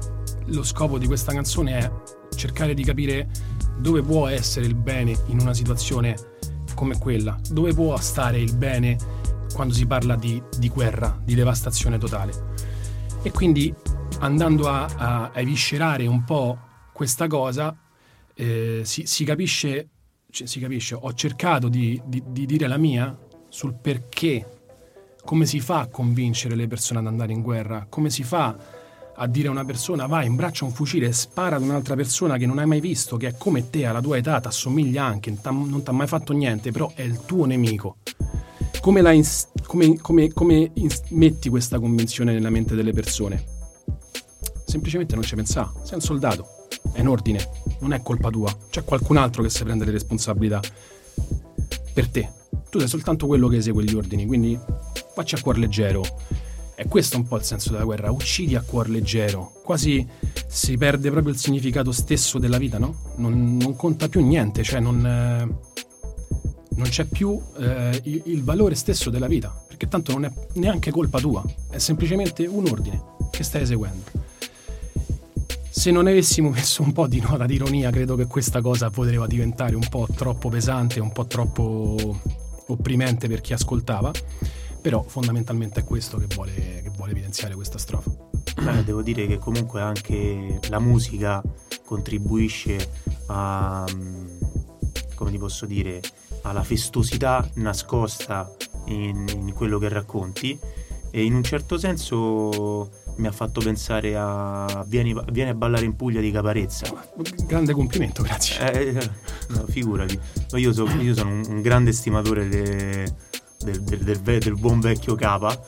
lo 0.46 0.62
scopo 0.62 0.98
di 0.98 1.06
questa 1.06 1.32
canzone 1.32 1.78
è 1.78 1.90
cercare 2.36 2.74
di 2.74 2.84
capire 2.84 3.30
dove 3.78 4.02
può 4.02 4.26
essere 4.26 4.66
il 4.66 4.74
bene 4.74 5.16
in 5.28 5.40
una 5.40 5.54
situazione 5.54 6.16
come 6.74 6.98
quella, 6.98 7.38
dove 7.50 7.72
può 7.72 7.96
stare 7.96 8.38
il 8.38 8.54
bene 8.54 9.20
quando 9.52 9.74
si 9.74 9.86
parla 9.86 10.16
di, 10.16 10.42
di 10.58 10.68
guerra, 10.68 11.18
di 11.22 11.34
devastazione 11.34 11.98
totale. 11.98 12.32
E 13.22 13.30
quindi 13.30 13.72
andando 14.20 14.68
a, 14.68 14.84
a, 14.84 15.30
a 15.32 15.40
eviscerare 15.40 16.06
un 16.06 16.24
po' 16.24 16.58
questa 16.92 17.26
cosa, 17.26 17.76
eh, 18.34 18.82
si, 18.84 19.06
si, 19.06 19.24
capisce, 19.24 19.88
cioè, 20.30 20.46
si, 20.46 20.60
capisce, 20.60 20.94
ho 20.94 21.12
cercato 21.14 21.68
di, 21.68 22.00
di, 22.04 22.22
di 22.26 22.46
dire 22.46 22.66
la 22.66 22.76
mia 22.76 23.16
sul 23.48 23.74
perché, 23.74 24.60
come 25.24 25.46
si 25.46 25.60
fa 25.60 25.80
a 25.80 25.86
convincere 25.86 26.54
le 26.54 26.66
persone 26.66 27.00
ad 27.00 27.06
andare 27.06 27.32
in 27.32 27.42
guerra, 27.42 27.86
come 27.88 28.10
si 28.10 28.22
fa 28.22 28.56
a 29.14 29.26
dire 29.26 29.48
a 29.48 29.50
una 29.50 29.64
persona 29.64 30.06
vai, 30.06 30.26
imbraccia 30.26 30.64
un 30.64 30.72
fucile 30.72 31.06
e 31.06 31.12
spara 31.12 31.56
ad 31.56 31.62
un'altra 31.62 31.94
persona 31.94 32.38
che 32.38 32.46
non 32.46 32.58
hai 32.58 32.66
mai 32.66 32.80
visto, 32.80 33.16
che 33.16 33.28
è 33.28 33.34
come 33.36 33.68
te, 33.70 33.86
alla 33.86 34.00
tua 34.00 34.16
età, 34.16 34.40
ti 34.40 34.48
assomiglia 34.48 35.04
anche, 35.04 35.36
non 35.42 35.82
ti 35.82 35.90
ha 35.90 35.92
mai 35.92 36.06
fatto 36.06 36.32
niente, 36.32 36.72
però 36.72 36.90
è 36.94 37.02
il 37.02 37.24
tuo 37.24 37.44
nemico 37.44 37.96
come, 38.82 39.00
la 39.00 39.12
ins- 39.12 39.46
come, 39.64 39.96
come, 40.00 40.32
come 40.32 40.72
ins- 40.74 41.02
metti 41.10 41.48
questa 41.48 41.78
convinzione 41.78 42.32
nella 42.32 42.50
mente 42.50 42.74
delle 42.74 42.92
persone? 42.92 43.44
Semplicemente 44.66 45.14
non 45.14 45.22
ci 45.22 45.36
pensa. 45.36 45.72
Sei 45.84 45.94
un 45.94 46.00
soldato, 46.00 46.48
è 46.92 46.98
in 46.98 47.06
ordine, 47.06 47.48
non 47.78 47.92
è 47.92 48.02
colpa 48.02 48.28
tua. 48.28 48.52
C'è 48.70 48.82
qualcun 48.82 49.18
altro 49.18 49.44
che 49.44 49.50
si 49.50 49.62
prende 49.62 49.84
le 49.84 49.92
responsabilità 49.92 50.60
per 51.94 52.08
te. 52.08 52.28
Tu 52.70 52.80
sei 52.80 52.88
soltanto 52.88 53.28
quello 53.28 53.46
che 53.46 53.58
esegue 53.58 53.84
gli 53.84 53.94
ordini, 53.94 54.26
quindi 54.26 54.58
facci 55.14 55.36
a 55.36 55.40
cuor 55.40 55.58
leggero. 55.58 56.02
E 56.74 56.88
questo 56.88 57.14
è 57.14 57.18
un 57.20 57.28
po' 57.28 57.36
il 57.36 57.44
senso 57.44 57.70
della 57.70 57.84
guerra, 57.84 58.10
uccidi 58.10 58.56
a 58.56 58.62
cuor 58.62 58.88
leggero, 58.88 59.52
quasi 59.62 60.04
si 60.48 60.76
perde 60.76 61.08
proprio 61.12 61.32
il 61.32 61.38
significato 61.38 61.92
stesso 61.92 62.40
della 62.40 62.58
vita, 62.58 62.78
no? 62.78 63.12
Non, 63.18 63.58
non 63.58 63.76
conta 63.76 64.08
più 64.08 64.26
niente, 64.26 64.64
cioè 64.64 64.80
non... 64.80 65.06
Eh 65.06 65.71
non 66.74 66.88
c'è 66.88 67.04
più 67.04 67.40
eh, 67.58 68.00
il, 68.04 68.22
il, 68.26 68.42
valore 68.42 68.74
stesso 68.74 69.10
della 69.10 69.26
vita, 69.26 69.48
perché 69.66 69.88
tanto 69.88 70.12
non 70.12 70.24
è 70.24 70.32
neanche 70.54 70.90
colpa 70.90 71.18
tua, 71.18 71.44
è 71.70 71.78
semplicemente 71.78 72.46
un 72.46 72.66
ordine 72.68 73.02
che 73.30 73.42
stai 73.42 73.62
eseguendo. 73.62 74.10
Se 75.68 75.90
non 75.90 76.06
avessimo 76.06 76.50
messo 76.50 76.82
un 76.82 76.92
po' 76.92 77.06
di 77.06 77.20
nota 77.20 77.46
di 77.46 77.54
ironia, 77.54 77.90
credo 77.90 78.14
che 78.14 78.26
questa 78.26 78.60
cosa 78.60 78.90
poteva 78.90 79.26
diventare 79.26 79.74
un 79.74 79.86
po' 79.88 80.06
troppo 80.14 80.48
pesante, 80.48 81.00
un 81.00 81.12
po' 81.12 81.26
troppo 81.26 82.20
opprimente 82.66 83.26
per 83.26 83.40
chi 83.40 83.52
ascoltava, 83.52 84.10
però 84.80 85.02
fondamentalmente 85.02 85.80
è 85.80 85.84
questo 85.84 86.18
che 86.18 86.26
vuole, 86.34 86.52
che 86.52 86.90
vuole 86.94 87.12
evidenziare 87.12 87.54
questa 87.54 87.78
strofa. 87.78 88.10
Beh, 88.62 88.84
devo 88.84 89.02
dire 89.02 89.26
che 89.26 89.38
comunque 89.38 89.80
anche 89.80 90.60
la 90.68 90.78
musica 90.78 91.42
contribuisce 91.84 92.88
a, 93.26 93.86
come 95.14 95.30
ti 95.30 95.38
posso 95.38 95.66
dire, 95.66 96.00
alla 96.42 96.62
festosità 96.62 97.48
nascosta 97.54 98.50
in, 98.86 99.26
in, 99.28 99.52
quello 99.52 99.78
che 99.78 99.88
racconti 99.88 100.58
e 101.10 101.24
in 101.24 101.34
un 101.34 101.42
certo 101.42 101.78
senso 101.78 102.90
mi 103.16 103.26
ha 103.26 103.32
fatto 103.32 103.60
pensare 103.60 104.16
a 104.16 104.84
vieni, 104.86 105.14
vieni 105.30 105.50
a 105.50 105.54
ballare 105.54 105.84
in 105.84 105.94
Puglia 105.94 106.20
di 106.20 106.30
Caparezza. 106.30 106.86
Grande 107.46 107.72
complimento 107.72 108.22
grazie. 108.22 108.72
Eh, 108.72 109.10
no, 109.48 109.66
figurati. 109.68 110.18
Io, 110.54 110.72
so, 110.72 110.86
io, 110.88 111.14
sono 111.14 111.30
un, 111.30 111.44
un 111.46 111.60
grande 111.60 111.92
stimatore 111.92 112.48
de, 112.48 113.14
del, 113.62 113.82
del, 113.82 113.98
del, 114.20 114.38
del, 114.38 114.54
buon 114.56 114.80
vecchio 114.80 115.14
Capa 115.14 115.58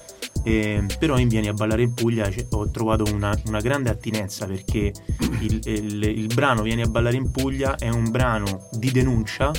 eh, 0.45 0.85
però 0.99 1.19
in 1.19 1.28
Vieni 1.28 1.49
a 1.49 1.52
ballare 1.54 1.83
in 1.83 1.95
Puglia 1.95 2.31
ho 2.50 2.71
trovato 2.71 3.04
una, 3.12 3.37
una 3.47 3.61
grande 3.61 3.88
attinenza 3.88 4.47
perché 4.47 4.93
il, 5.40 5.61
il, 5.64 6.02
il 6.02 6.26
brano 6.26 6.62
Vieni 6.62 6.83
a 6.83 6.87
ballare 6.87 7.16
in 7.16 7.31
Puglia 7.31 7.76
è 7.76 7.88
un 7.88 8.11
brano 8.11 8.69
di 8.73 8.90
denuncia 8.90 9.50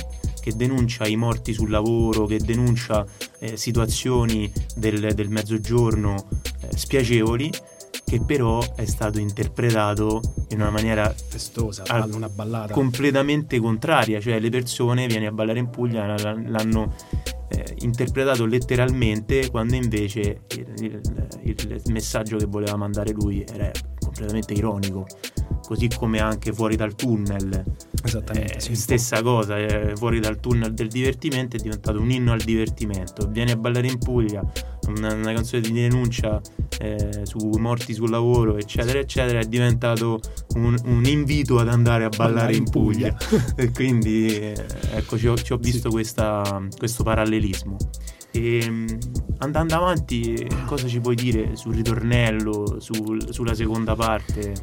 che 0.46 0.54
denuncia 0.54 1.08
i 1.08 1.16
morti 1.16 1.52
sul 1.52 1.70
lavoro, 1.70 2.24
che 2.24 2.38
denuncia 2.38 3.04
eh, 3.40 3.56
situazioni 3.56 4.48
del, 4.76 5.12
del 5.12 5.28
mezzogiorno 5.28 6.28
eh, 6.60 6.76
spiacevoli, 6.76 7.50
che 8.04 8.20
però 8.20 8.62
è 8.76 8.84
stato 8.84 9.18
interpretato 9.18 10.20
in 10.50 10.60
una 10.60 10.70
maniera 10.70 11.12
festosa, 11.12 11.82
al, 11.88 12.12
una 12.12 12.28
ballata 12.28 12.72
completamente 12.72 13.58
contraria, 13.58 14.20
cioè 14.20 14.38
le 14.38 14.48
persone 14.48 15.08
vieni 15.08 15.26
a 15.26 15.32
ballare 15.32 15.58
in 15.58 15.68
Puglia 15.68 16.14
l'hanno 16.16 16.94
eh, 17.48 17.74
interpretato 17.80 18.46
letteralmente 18.46 19.50
quando 19.50 19.74
invece 19.74 20.42
il, 20.54 21.00
il, 21.42 21.80
il, 21.82 21.82
messaggio 21.92 22.36
che 22.36 22.46
voleva 22.46 22.76
mandare 22.76 23.10
lui 23.10 23.44
era 23.52 23.68
completamente 23.98 24.52
ironico 24.52 25.06
così 25.66 25.88
come 25.88 26.20
anche 26.20 26.52
fuori 26.52 26.76
dal 26.76 26.94
tunnel. 26.94 27.64
Esattamente. 28.06 28.54
Eh, 28.54 28.60
sì, 28.60 28.76
stessa 28.76 29.22
cosa, 29.22 29.58
eh, 29.58 29.94
fuori 29.96 30.20
dal 30.20 30.38
tunnel 30.38 30.72
del 30.72 30.88
divertimento 30.88 31.56
è 31.56 31.58
diventato 31.58 32.00
un 32.00 32.10
inno 32.10 32.32
al 32.32 32.40
divertimento. 32.40 33.26
Vieni 33.28 33.50
a 33.50 33.56
ballare 33.56 33.88
in 33.88 33.98
Puglia, 33.98 34.44
una, 34.88 35.12
una 35.12 35.32
canzone 35.32 35.62
di 35.62 35.72
denuncia 35.72 36.40
eh, 36.78 37.22
su 37.24 37.38
morti 37.58 37.92
sul 37.94 38.10
lavoro, 38.10 38.56
eccetera, 38.56 38.98
eccetera, 38.98 39.40
è 39.40 39.44
diventato 39.44 40.20
un, 40.54 40.76
un 40.84 41.04
invito 41.04 41.58
ad 41.58 41.68
andare 41.68 42.04
a 42.04 42.08
ballare 42.08 42.54
in 42.54 42.68
Puglia. 42.70 43.14
e 43.56 43.70
quindi 43.70 44.26
eh, 44.28 44.54
ecco, 44.92 45.18
ci 45.18 45.26
ho, 45.26 45.36
ci 45.36 45.52
ho 45.52 45.56
visto 45.56 45.88
sì. 45.88 45.94
questa, 45.94 46.66
questo 46.76 47.02
parallelismo. 47.02 47.76
E, 48.30 48.58
ehm, 48.62 48.98
andando 49.38 49.74
avanti, 49.74 50.46
cosa 50.66 50.86
ci 50.86 51.00
puoi 51.00 51.14
dire 51.14 51.56
sul 51.56 51.74
ritornello, 51.74 52.78
sul, 52.80 53.32
sulla 53.32 53.54
seconda 53.54 53.94
parte? 53.94 54.54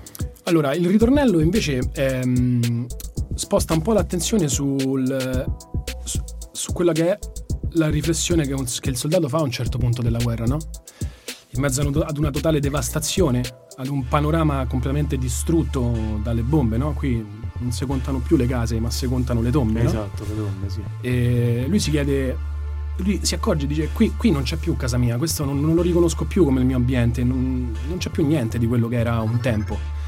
Allora, 0.43 0.73
il 0.73 0.87
ritornello 0.87 1.39
invece 1.39 1.79
ehm, 1.93 2.85
sposta 3.35 3.73
un 3.73 3.81
po' 3.81 3.93
l'attenzione 3.93 4.47
sul, 4.47 5.45
su, 6.03 6.23
su, 6.51 6.73
quella 6.73 6.91
che 6.91 7.11
è 7.11 7.19
la 7.71 7.89
riflessione 7.89 8.45
che, 8.45 8.53
un, 8.53 8.65
che, 8.65 8.89
il 8.89 8.97
soldato 8.97 9.27
fa 9.27 9.37
a 9.37 9.41
un 9.41 9.51
certo 9.51 9.77
punto 9.77 10.01
della 10.01 10.19
guerra, 10.19 10.45
no? 10.45 10.57
In 11.55 11.61
mezzo 11.61 11.81
ad 11.81 12.17
una 12.17 12.31
totale 12.31 12.59
devastazione, 12.59 13.41
ad 13.75 13.87
un 13.87 14.07
panorama 14.07 14.65
completamente 14.65 15.17
distrutto 15.17 16.19
dalle 16.23 16.41
bombe, 16.41 16.77
no? 16.77 16.93
Qui 16.93 17.25
non 17.59 17.71
si 17.71 17.85
contano 17.85 18.19
più 18.19 18.35
le 18.35 18.47
case, 18.47 18.79
ma 18.79 18.89
si 18.89 19.07
contano 19.07 19.41
le 19.41 19.51
tombe, 19.51 19.83
Esatto, 19.83 20.23
no? 20.23 20.29
le 20.29 20.35
tombe, 20.35 20.69
sì. 20.69 20.81
E 21.01 21.65
lui 21.67 21.79
si 21.79 21.91
chiede 21.91 22.51
lui 22.97 23.19
si 23.23 23.33
accorge 23.33 23.65
dice 23.65 23.89
qui, 23.91 24.13
qui, 24.15 24.29
non 24.29 24.43
c'è 24.43 24.55
più 24.55 24.75
casa 24.75 24.97
mia, 24.97 25.17
questo 25.17 25.43
non, 25.43 25.59
non, 25.59 25.73
lo 25.73 25.81
riconosco 25.81 26.25
più 26.25 26.43
come 26.43 26.59
il 26.59 26.65
mio 26.67 26.77
ambiente, 26.77 27.23
non, 27.23 27.75
non 27.87 27.97
c'è 27.97 28.09
più 28.09 28.25
niente 28.25 28.59
di 28.59 28.67
quello 28.67 28.87
che 28.87 28.97
era 28.97 29.19
un 29.21 29.39
tempo 29.39 30.02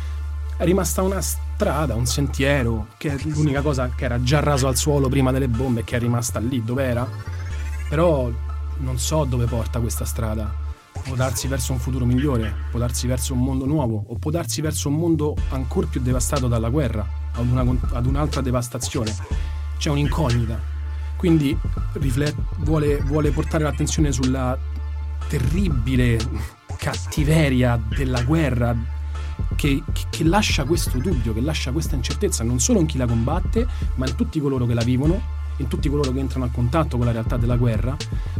è 0.57 0.63
rimasta 0.63 1.01
una 1.01 1.21
strada, 1.21 1.95
un 1.95 2.05
sentiero, 2.05 2.87
che 2.97 3.13
è 3.13 3.17
l'unica 3.23 3.61
cosa 3.61 3.89
che 3.89 4.05
era 4.05 4.21
già 4.21 4.39
raso 4.39 4.67
al 4.67 4.77
suolo 4.77 5.09
prima 5.09 5.31
delle 5.31 5.49
bombe 5.49 5.81
e 5.81 5.83
che 5.83 5.97
è 5.97 5.99
rimasta 5.99 6.39
lì 6.39 6.63
dove 6.63 6.83
era. 6.83 7.07
Però 7.89 8.31
non 8.77 8.97
so 8.97 9.25
dove 9.25 9.45
porta 9.45 9.79
questa 9.79 10.05
strada. 10.05 10.63
Può 11.03 11.15
darsi 11.15 11.47
verso 11.47 11.73
un 11.73 11.79
futuro 11.79 12.05
migliore, 12.05 12.53
può 12.71 12.79
darsi 12.79 13.05
verso 13.05 13.33
un 13.33 13.39
mondo 13.39 13.65
nuovo, 13.65 14.05
o 14.07 14.15
può 14.15 14.31
darsi 14.31 14.61
verso 14.61 14.87
un 14.87 14.95
mondo 14.95 15.35
ancora 15.49 15.87
più 15.87 16.01
devastato 16.01 16.47
dalla 16.47 16.69
guerra, 16.69 17.05
ad, 17.33 17.47
una, 17.47 17.65
ad 17.91 18.05
un'altra 18.05 18.41
devastazione. 18.41 19.13
C'è 19.77 19.89
un'incognita. 19.89 20.73
Quindi 21.17 21.57
riflet- 21.93 22.35
vuole, 22.59 23.01
vuole 23.01 23.31
portare 23.31 23.63
l'attenzione 23.63 24.11
sulla 24.11 24.57
terribile 25.27 26.17
cattiveria 26.77 27.79
della 27.87 28.23
guerra, 28.23 28.75
che, 29.55 29.83
che, 30.09 30.23
lascia 30.23 30.63
questo 30.63 30.97
dubbio, 30.97 31.33
che 31.33 31.41
lascia 31.41 31.71
questa 31.71 31.95
incertezza 31.95 32.43
non 32.43 32.59
solo 32.59 32.79
in 32.79 32.85
chi 32.85 32.97
la 32.97 33.05
combatte, 33.05 33.67
ma 33.95 34.07
in 34.07 34.15
tutti 34.15 34.39
coloro 34.39 34.65
che 34.65 34.73
la 34.73 34.83
vivono, 34.83 35.21
in 35.57 35.67
tutti 35.67 35.89
coloro 35.89 36.11
che 36.11 36.19
entrano 36.19 36.45
a 36.45 36.49
contatto 36.49 36.97
con 36.97 37.05
la 37.05 37.11
realtà 37.11 37.37
della 37.37 37.55
guerra, 37.55 37.95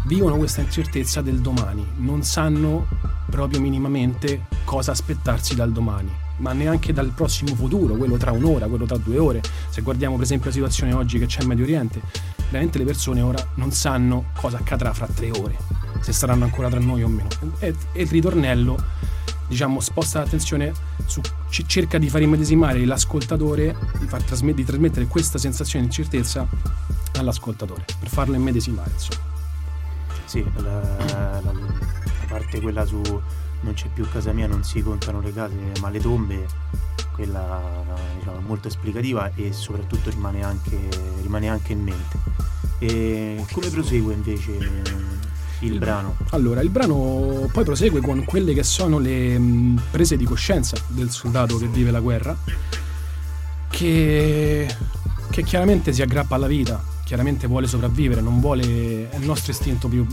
vivono 0.06 0.38
questa 0.38 0.62
incertezza 0.62 1.22
del 1.22 1.40
domani, 1.40 1.86
non 1.98 2.24
sanno 2.24 2.88
proprio 3.30 3.60
minimamente 3.60 4.46
cosa 4.64 4.92
aspettarsi 4.92 5.56
dal 5.56 5.72
domani, 5.72 6.12
ma 6.38 6.54
neanche 6.54 6.94
dal 6.94 7.12
prossimo 7.12 7.56
futuro, 7.56 7.96
quello 7.96 8.18
tra 8.18 8.32
un'ora, 8.32 8.68
quello 8.68 8.86
tra 8.86 8.98
due 8.98 9.18
ore. 9.18 9.42
Se 9.70 9.82
guardiamo 9.82 10.16
per 10.16 10.24
esempio 10.24 10.48
la 10.48 10.54
situazione 10.54 10.94
oggi 10.94 11.20
che 11.20 11.26
c'è 11.26 11.42
in 11.42 11.48
Medio 11.48 11.64
Oriente, 11.64 12.02
veramente 12.50 12.78
le 12.78 12.86
persone 12.86 13.22
ora 13.22 13.46
non 13.56 13.72
sanno 13.72 14.26
cosa 14.36 14.58
accadrà 14.58 14.94
fra 14.94 15.08
tre 15.08 15.32
ore, 15.32 15.58
se 16.02 16.12
saranno 16.12 16.44
ancora 16.44 16.70
tra 16.70 16.80
noi 16.80 17.04
o 17.04 17.08
meno. 17.08 17.30
E, 17.60 17.74
il 17.94 18.08
ritornello 18.08 18.78
diciamo, 19.48 19.80
sposta 19.80 20.20
l'attenzione 20.20 20.74
su, 21.06 21.22
cerca 21.66 21.98
di 21.98 22.10
far 22.10 22.22
immedesimare 22.22 22.84
l'ascoltatore, 22.86 23.76
di, 24.00 24.08
far 24.08 24.24
trasmet- 24.24 24.56
di 24.56 24.64
trasmettere 24.64 25.06
questa 25.08 25.38
sensazione 25.38 25.86
di 25.86 25.92
incertezza 25.92 26.48
all'ascoltatore, 27.18 27.86
per 28.00 28.10
farlo 28.10 28.36
immedesimare, 28.36 28.92
insomma. 28.92 29.24
Sì, 30.26 30.46
la, 30.58 30.82
la, 30.82 31.42
la 31.42 31.54
parte 32.28 32.60
quella 32.60 32.86
su 32.86 33.02
non 33.62 33.74
c'è 33.74 33.88
più 33.94 34.08
casa 34.10 34.32
mia, 34.32 34.48
non 34.48 34.64
si 34.64 34.82
contano 34.82 35.22
le 35.22 35.34
case 35.34 35.56
ma 35.80 35.90
le 35.90 36.00
tombe, 36.00 36.46
quella 37.14 37.62
diciamo, 38.18 38.40
molto 38.42 38.68
esplicativa 38.68 39.32
e 39.36 39.54
soprattutto 39.54 40.10
rimane 40.10 40.44
anche, 40.44 40.78
rimane 41.22 41.50
anche 41.50 41.74
in 41.74 41.84
mente. 41.84 42.18
E 42.80 43.44
come 43.52 43.70
prosegue 43.70 44.14
invece 44.14 44.58
il, 45.60 45.74
il 45.74 45.80
brano? 45.80 46.18
Allora, 46.32 46.62
il 46.62 46.70
brano 46.70 47.50
poi 47.52 47.64
prosegue 47.64 48.02
con 48.02 48.24
quelle 48.26 48.54
che 48.54 48.64
sono 48.64 49.00
le 49.00 49.38
mh, 49.38 49.82
prese 49.92 50.18
di 50.18 50.26
coscienza 50.26 50.78
del 50.88 51.10
soldato 51.10 51.58
che 51.58 51.68
vive 51.68 51.92
la 51.92 52.00
guerra, 52.00 52.38
che, 53.70 54.68
che 55.30 55.44
chiaramente 55.44 55.94
si 55.94 56.02
aggrappa 56.02 56.36
alla 56.36 56.48
vita, 56.48 56.84
chiaramente 57.04 57.48
vuole 57.48 57.68
sopravvivere, 57.68 58.22
non 58.22 58.40
vuole, 58.40 59.10
è 59.10 59.16
il 59.18 59.26
nostro 59.26 59.52
istinto 59.52 59.88
più, 59.88 60.06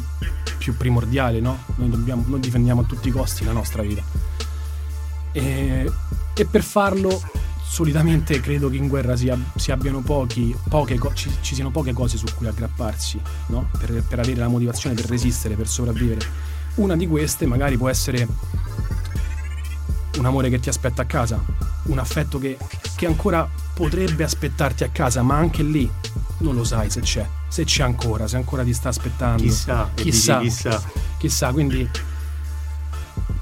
più 0.59 0.77
primordiale, 0.77 1.41
no? 1.41 1.65
Noi, 1.77 1.91
dobbiamo, 1.91 2.25
noi, 2.27 2.41
difendiamo 2.41 2.83
a 2.83 2.85
tutti 2.85 3.09
i 3.09 3.11
costi 3.11 3.45
la 3.45 3.53
nostra 3.53 3.83
vita. 3.83 4.03
E, 5.33 5.91
e 6.35 6.45
per 6.45 6.63
farlo, 6.63 7.21
solitamente 7.65 8.41
credo 8.41 8.69
che 8.69 8.77
in 8.77 8.89
guerra 8.89 9.17
si, 9.17 9.33
si 9.57 9.71
abbiano 9.71 10.01
pochi, 10.01 10.55
poche, 10.69 10.99
ci, 11.15 11.31
ci, 11.41 11.55
siano 11.55 11.71
poche 11.71 11.93
cose 11.93 12.17
su 12.17 12.27
cui 12.37 12.47
aggrapparsi, 12.47 13.21
no? 13.47 13.71
per, 13.79 14.03
per 14.03 14.19
avere 14.19 14.37
la 14.37 14.49
motivazione 14.49 14.95
per 14.95 15.07
resistere, 15.07 15.55
per 15.55 15.69
sopravvivere. 15.69 16.21
Una 16.77 16.97
di 16.97 17.07
queste 17.07 17.47
magari 17.47 17.77
può 17.77 17.89
essere 17.89 18.27
un 20.19 20.27
amore 20.27 20.51
che 20.51 20.61
ti 20.61 20.69
aspetta 20.69 21.03
a 21.03 21.07
casa, 21.07 21.43
un 21.85 21.99
affetto 21.99 22.39
che, 22.39 22.59
che 22.97 23.07
ancora 23.07 23.49
potrebbe 23.75 24.25
aspettarti 24.25 24.85
a 24.85 24.89
casa, 24.89 25.23
ma 25.23 25.37
anche 25.37 25.63
lì 25.63 25.91
non 26.39 26.55
lo 26.55 26.65
sai 26.65 26.91
se 26.91 27.01
c'è, 27.01 27.27
se 27.49 27.65
c'è 27.65 27.83
ancora, 27.83 28.27
se 28.27 28.37
ancora 28.37 28.63
ti 28.63 28.73
sta 28.75 28.89
aspettando. 28.91 29.43
Chissà, 29.43 29.91
chissà, 29.95 30.41
chissà. 30.41 30.83
chissà. 31.19 31.53
Quindi 31.53 31.89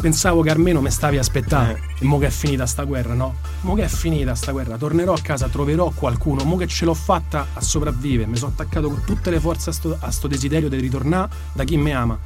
pensavo 0.00 0.42
che 0.42 0.50
almeno 0.50 0.80
mi 0.80 0.90
stavi 0.90 1.18
aspettando. 1.18 1.74
Eh. 1.74 1.80
E 2.00 2.04
mo 2.04 2.18
che 2.18 2.26
è 2.26 2.30
finita 2.30 2.66
sta 2.66 2.84
guerra, 2.84 3.14
no? 3.14 3.36
Mo 3.60 3.74
che 3.74 3.84
è 3.84 3.88
finita 3.88 4.34
sta 4.34 4.50
guerra, 4.50 4.76
tornerò 4.76 5.12
a 5.12 5.20
casa, 5.20 5.48
troverò 5.48 5.90
qualcuno, 5.90 6.42
mo 6.44 6.56
che 6.56 6.66
ce 6.66 6.86
l'ho 6.86 6.94
fatta 6.94 7.48
a 7.52 7.60
sopravvivere, 7.60 8.28
mi 8.28 8.36
sono 8.36 8.52
attaccato 8.52 8.88
con 8.88 9.04
tutte 9.04 9.30
le 9.30 9.38
forze 9.38 9.70
a 9.70 9.72
sto, 9.72 9.96
a 10.00 10.10
sto 10.10 10.26
desiderio 10.26 10.68
di 10.68 10.78
ritornare 10.78 11.30
da 11.52 11.64
chi 11.64 11.76
mi 11.76 11.92
ama. 11.92 12.18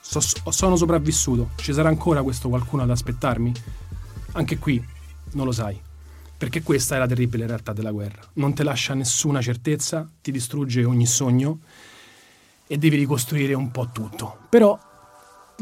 So, 0.00 0.20
sono 0.50 0.76
sopravvissuto, 0.76 1.50
ci 1.56 1.72
sarà 1.72 1.88
ancora 1.88 2.22
questo 2.22 2.48
qualcuno 2.48 2.82
ad 2.82 2.90
aspettarmi? 2.90 3.52
Anche 4.32 4.58
qui 4.58 4.84
non 5.32 5.46
lo 5.46 5.52
sai. 5.52 5.80
Perché 6.36 6.62
questa 6.62 6.96
è 6.96 6.98
la 6.98 7.06
terribile 7.06 7.46
realtà 7.46 7.72
della 7.72 7.92
guerra. 7.92 8.20
Non 8.34 8.52
ti 8.52 8.64
lascia 8.64 8.94
nessuna 8.94 9.40
certezza, 9.40 10.08
ti 10.20 10.32
distrugge 10.32 10.84
ogni 10.84 11.06
sogno 11.06 11.60
e 12.66 12.78
devi 12.78 12.96
ricostruire 12.96 13.54
un 13.54 13.70
po' 13.70 13.90
tutto. 13.92 14.38
Però 14.48 14.76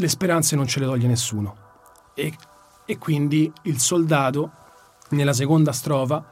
le 0.00 0.09
speranze 0.09 0.57
non 0.57 0.66
ce 0.66 0.80
le 0.80 0.87
toglie 0.87 1.07
nessuno. 1.07 1.57
E, 2.14 2.35
e 2.85 2.99
quindi 2.99 3.52
il 3.62 3.78
soldato, 3.78 4.50
nella 5.11 5.33
seconda 5.33 5.73
strofa, 5.73 6.25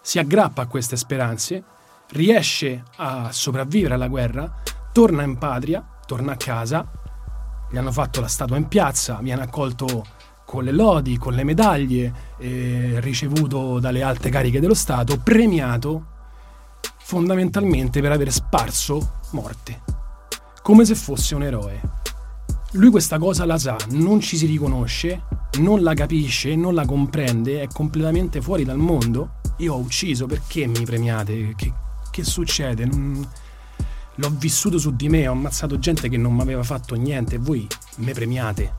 si 0.00 0.18
aggrappa 0.18 0.62
a 0.62 0.66
queste 0.66 0.96
speranze, 0.96 1.62
riesce 2.10 2.84
a 2.96 3.30
sopravvivere 3.32 3.94
alla 3.94 4.08
guerra, 4.08 4.62
torna 4.92 5.22
in 5.22 5.36
patria, 5.38 5.86
torna 6.06 6.32
a 6.32 6.36
casa, 6.36 6.88
gli 7.70 7.76
hanno 7.76 7.92
fatto 7.92 8.20
la 8.20 8.28
statua 8.28 8.56
in 8.56 8.66
piazza, 8.66 9.18
viene 9.20 9.42
accolto 9.42 10.04
con 10.44 10.64
le 10.64 10.72
lodi, 10.72 11.18
con 11.18 11.34
le 11.34 11.44
medaglie, 11.44 12.12
eh, 12.38 12.96
ricevuto 12.98 13.78
dalle 13.78 14.02
alte 14.02 14.30
cariche 14.30 14.58
dello 14.58 14.74
Stato, 14.74 15.18
premiato 15.18 16.06
fondamentalmente 16.98 18.00
per 18.00 18.12
aver 18.12 18.32
sparso 18.32 19.18
morte, 19.30 19.82
come 20.62 20.84
se 20.84 20.94
fosse 20.94 21.34
un 21.34 21.42
eroe. 21.44 21.99
Lui 22.74 22.90
questa 22.90 23.18
cosa 23.18 23.44
la 23.44 23.58
sa, 23.58 23.76
non 23.90 24.20
ci 24.20 24.36
si 24.36 24.46
riconosce, 24.46 25.22
non 25.58 25.82
la 25.82 25.92
capisce, 25.92 26.54
non 26.54 26.72
la 26.72 26.84
comprende, 26.84 27.62
è 27.62 27.66
completamente 27.66 28.40
fuori 28.40 28.64
dal 28.64 28.78
mondo. 28.78 29.40
Io 29.56 29.74
ho 29.74 29.78
ucciso, 29.78 30.26
perché 30.26 30.68
mi 30.68 30.84
premiate? 30.84 31.54
Che, 31.56 31.72
che 32.12 32.22
succede? 32.22 32.84
Non... 32.84 33.28
L'ho 34.14 34.30
vissuto 34.38 34.78
su 34.78 34.94
di 34.94 35.08
me, 35.08 35.26
ho 35.26 35.32
ammazzato 35.32 35.80
gente 35.80 36.08
che 36.08 36.16
non 36.16 36.32
mi 36.32 36.42
aveva 36.42 36.62
fatto 36.62 36.94
niente 36.94 37.34
e 37.34 37.38
voi 37.38 37.66
mi 37.96 38.12
premiate. 38.12 38.72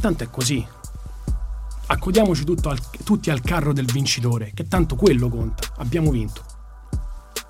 Tanto 0.00 0.24
è 0.24 0.30
così. 0.30 0.66
Accodiamoci 1.86 2.44
al, 2.62 2.80
tutti 3.04 3.28
al 3.28 3.42
carro 3.42 3.74
del 3.74 3.84
vincitore, 3.84 4.52
che 4.54 4.66
tanto 4.66 4.96
quello 4.96 5.28
conta. 5.28 5.74
Abbiamo 5.76 6.10
vinto. 6.10 6.42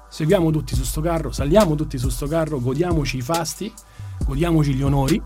Seguiamo 0.09 0.51
tutti 0.51 0.75
su 0.75 0.83
sto 0.83 1.01
carro, 1.01 1.31
saliamo 1.31 1.77
tutti 1.77 1.97
su 1.97 2.09
sto 2.09 2.27
carro, 2.27 2.61
godiamoci 2.61 3.19
i 3.19 3.23
fasti, 3.23 3.73
godiamoci 4.33 4.73
gli 4.73 4.83
onori 4.83 5.21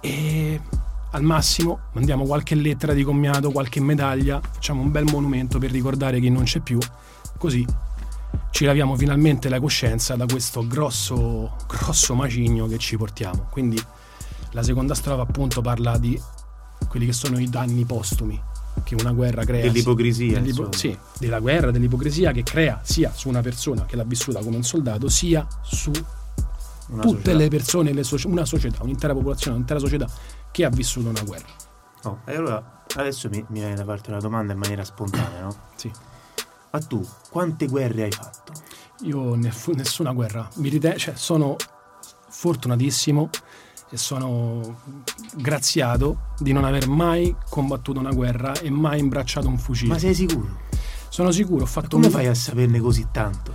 e 0.00 0.60
al 1.10 1.22
massimo 1.22 1.80
mandiamo 1.92 2.24
qualche 2.24 2.54
lettera 2.54 2.94
di 2.94 3.02
commiato, 3.02 3.50
qualche 3.50 3.78
medaglia, 3.78 4.40
facciamo 4.40 4.80
un 4.80 4.90
bel 4.90 5.04
monumento 5.04 5.58
per 5.58 5.70
ricordare 5.70 6.18
chi 6.18 6.30
non 6.30 6.44
c'è 6.44 6.60
più, 6.60 6.78
così 7.36 7.66
ci 8.52 8.64
laviamo 8.64 8.96
finalmente 8.96 9.50
la 9.50 9.60
coscienza 9.60 10.16
da 10.16 10.24
questo 10.24 10.66
grosso, 10.66 11.56
grosso 11.68 12.14
macigno 12.14 12.66
che 12.68 12.78
ci 12.78 12.96
portiamo. 12.96 13.48
Quindi 13.50 13.78
la 14.52 14.62
seconda 14.62 14.94
strofa 14.94 15.20
appunto 15.20 15.60
parla 15.60 15.98
di 15.98 16.18
quelli 16.88 17.04
che 17.04 17.12
sono 17.12 17.38
i 17.38 17.50
danni 17.50 17.84
postumi 17.84 18.40
che 18.82 18.94
una 18.94 19.12
guerra 19.12 19.44
crea. 19.44 19.60
Dell'ipocrisia. 19.60 20.40
Dell'ipo- 20.40 20.72
sì, 20.72 20.96
della 21.18 21.40
guerra, 21.40 21.70
dell'ipocrisia 21.70 22.32
che 22.32 22.42
crea 22.42 22.80
sia 22.82 23.12
su 23.14 23.28
una 23.28 23.42
persona 23.42 23.84
che 23.84 23.94
l'ha 23.94 24.04
vissuta 24.04 24.40
come 24.40 24.56
un 24.56 24.62
soldato, 24.62 25.10
sia 25.10 25.46
su 25.62 25.92
una 26.88 27.02
tutte 27.02 27.16
società. 27.16 27.36
le 27.36 27.48
persone, 27.48 27.92
le 27.92 28.04
so- 28.04 28.18
una 28.26 28.44
società, 28.44 28.82
un'intera 28.82 29.12
popolazione, 29.12 29.54
un'intera 29.56 29.80
società 29.80 30.06
che 30.50 30.64
ha 30.64 30.68
vissuto 30.70 31.08
una 31.08 31.22
guerra. 31.22 31.46
Oh, 32.04 32.20
e 32.24 32.34
allora 32.36 32.84
adesso 32.96 33.28
mi, 33.28 33.44
mi 33.48 33.60
viene 33.60 33.74
da 33.74 33.84
farti 33.84 34.10
una 34.10 34.20
domanda 34.20 34.52
in 34.52 34.58
maniera 34.58 34.84
spontanea, 34.84 35.42
no? 35.42 35.56
Sì. 35.74 35.90
Ma 36.70 36.78
tu 36.80 37.04
quante 37.30 37.66
guerre 37.66 38.04
hai 38.04 38.12
fatto? 38.12 38.52
Io 39.02 39.34
nessuna 39.34 40.12
guerra. 40.12 40.48
Mi 40.56 40.68
riten- 40.68 40.96
cioè, 40.96 41.14
sono 41.16 41.56
fortunatissimo 42.28 43.30
e 43.90 43.96
sono 43.96 44.80
graziato 45.36 46.32
di 46.38 46.52
non 46.52 46.64
aver 46.64 46.88
mai 46.88 47.34
combattuto 47.48 47.98
una 48.00 48.12
guerra 48.12 48.52
e 48.54 48.68
mai 48.70 48.98
imbracciato 48.98 49.48
un 49.48 49.58
fucile. 49.58 49.92
Ma 49.92 49.98
sei 49.98 50.14
sicuro? 50.14 50.64
Sono 51.08 51.30
sicuro, 51.30 51.62
ho 51.62 51.66
fatto 51.66 51.96
Ma 51.96 52.02
come 52.02 52.06
un... 52.06 52.12
fai 52.12 52.26
a 52.26 52.34
saperne 52.34 52.78
così 52.80 53.06
tanto? 53.10 53.52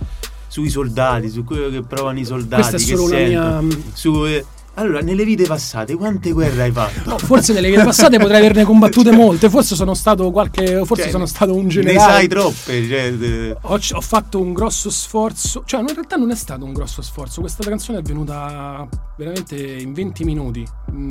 Sui 0.52 0.68
soldati, 0.68 1.30
su 1.30 1.44
quello 1.44 1.70
che 1.70 1.82
provano 1.82 2.18
i 2.18 2.26
soldati, 2.26 2.68
Questa 2.68 2.76
è 2.76 2.80
solo 2.80 3.04
una 3.04 3.16
sentono, 3.16 3.60
mia 3.62 3.76
su 3.94 4.24
eh, 4.26 4.44
allora, 4.74 5.00
nelle 5.00 5.24
vite 5.24 5.44
passate, 5.44 5.94
quante 5.96 6.30
guerre 6.30 6.62
hai 6.62 6.72
fatto? 6.72 7.10
No, 7.10 7.18
forse 7.18 7.52
nelle 7.52 7.68
vite 7.68 7.84
passate 7.84 8.18
potrei 8.18 8.38
averne 8.38 8.64
combattute 8.64 9.10
molte. 9.16 9.50
Forse 9.50 9.74
sono 9.74 9.92
stato 9.92 10.30
qualche. 10.30 10.84
Forse 10.86 11.04
cioè, 11.04 11.12
sono 11.12 11.26
stato 11.26 11.54
un 11.54 11.68
generale. 11.68 11.98
Ne 11.98 12.12
sai 12.12 12.28
troppe. 12.28 12.88
Cioè, 12.88 13.56
ho, 13.60 13.78
ho, 13.92 14.00
fatto 14.00 14.40
un 14.40 14.54
grosso 14.54 14.88
sforzo. 14.88 15.62
Cioè, 15.66 15.80
in 15.80 15.92
realtà 15.92 16.16
non 16.16 16.30
è 16.30 16.34
stato 16.34 16.64
un 16.64 16.72
grosso 16.72 17.02
sforzo. 17.02 17.40
Questa 17.40 17.62
canzone 17.68 17.98
è 17.98 18.02
venuta 18.02 18.88
veramente 19.18 19.56
in 19.56 19.92
20 19.92 20.24
minuti, 20.24 20.66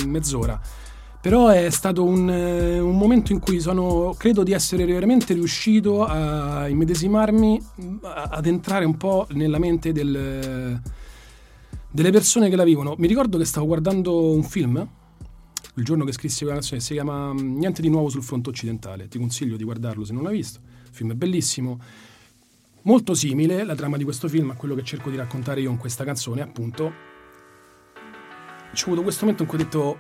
mezz'ora. 0.06 0.60
Però 1.22 1.50
è 1.50 1.70
stato 1.70 2.04
un, 2.04 2.28
un 2.28 2.98
momento 2.98 3.32
in 3.32 3.40
cui 3.40 3.60
sono, 3.60 4.16
credo 4.18 4.42
di 4.42 4.54
essere 4.54 4.86
veramente 4.86 5.34
riuscito 5.34 6.04
a 6.04 6.68
immedesimarmi, 6.68 7.62
ad 8.02 8.46
entrare 8.48 8.86
un 8.86 8.98
po' 8.98 9.28
nella 9.30 9.60
mente 9.60 9.92
del 9.92 10.82
delle 11.92 12.12
persone 12.12 12.50
che 12.50 12.56
la 12.56 12.64
vivono. 12.64 12.96
Mi 12.98 13.08
ricordo 13.08 13.38
che 13.38 13.46
stavo 13.46 13.66
guardando 13.68 14.32
un 14.32 14.44
film 14.44 14.88
il 15.76 15.86
giorno 15.86 16.04
che 16.04 16.12
scrissi 16.12 16.40
quella 16.40 16.54
canzone, 16.54 16.82
si 16.82 16.94
chiama 16.94 17.34
mm, 17.34 17.58
Niente 17.58 17.82
di 17.82 17.90
nuovo 17.90 18.10
sul 18.10 18.24
fronte 18.24 18.50
occidentale. 18.50 19.08
Ti 19.08 19.18
consiglio 19.18 19.56
di 19.56 19.64
guardarlo 19.64 20.04
se 20.04 20.14
non 20.14 20.24
l'hai 20.24 20.34
visto. 20.34 20.60
Il 20.84 20.94
film 20.94 21.12
è 21.12 21.16
bellissimo. 21.16 21.80
Molto 22.84 23.14
simile 23.14 23.64
la 23.64 23.76
trama 23.76 23.96
di 23.96 24.04
questo 24.04 24.28
film 24.28 24.50
a 24.50 24.56
quello 24.56 24.76
che 24.76 24.84
cerco 24.84 25.10
di 25.10 25.16
raccontare 25.16 25.62
io 25.62 25.70
in 25.70 25.78
questa 25.78 26.04
canzone, 26.04 26.42
appunto. 26.42 26.92
C'è 28.74 28.86
avuto 28.86 29.04
questo 29.04 29.26
momento 29.26 29.44
in 29.44 29.50
cui 29.50 29.60
ho 29.60 29.64
detto: 29.64 30.00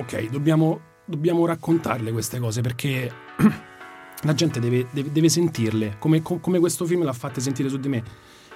Ok, 0.00 0.30
dobbiamo, 0.30 0.80
dobbiamo 1.04 1.44
raccontarle 1.44 2.10
queste 2.10 2.38
cose 2.38 2.62
perché 2.62 3.12
la 4.22 4.34
gente 4.34 4.58
deve, 4.60 4.86
deve, 4.90 5.12
deve 5.12 5.28
sentirle, 5.28 5.96
come, 5.98 6.22
come 6.22 6.58
questo 6.58 6.86
film 6.86 7.04
l'ha 7.04 7.12
fatte 7.12 7.42
sentire 7.42 7.68
su 7.68 7.78
di 7.78 7.88
me 7.88 8.02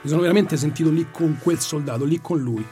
mi 0.05 0.09
sono 0.09 0.23
veramente 0.23 0.57
sentito 0.57 0.91
lì 0.91 1.07
con 1.11 1.39
quel 1.39 1.59
soldato, 1.59 2.05
lì 2.05 2.19
con 2.21 2.39
lui 2.39 2.65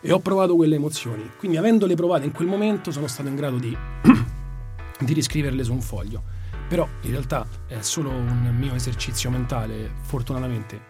e 0.00 0.10
ho 0.10 0.20
provato 0.20 0.56
quelle 0.56 0.76
emozioni. 0.76 1.30
Quindi 1.36 1.58
avendole 1.58 1.94
provate 1.94 2.24
in 2.24 2.32
quel 2.32 2.48
momento 2.48 2.90
sono 2.90 3.06
stato 3.08 3.28
in 3.28 3.34
grado 3.34 3.58
di, 3.58 3.76
di 5.00 5.12
riscriverle 5.12 5.62
su 5.62 5.72
un 5.72 5.82
foglio. 5.82 6.22
Però 6.66 6.88
in 7.02 7.10
realtà 7.10 7.46
è 7.66 7.80
solo 7.80 8.10
un 8.10 8.54
mio 8.58 8.74
esercizio 8.74 9.28
mentale, 9.30 9.90
fortunatamente 10.00 10.80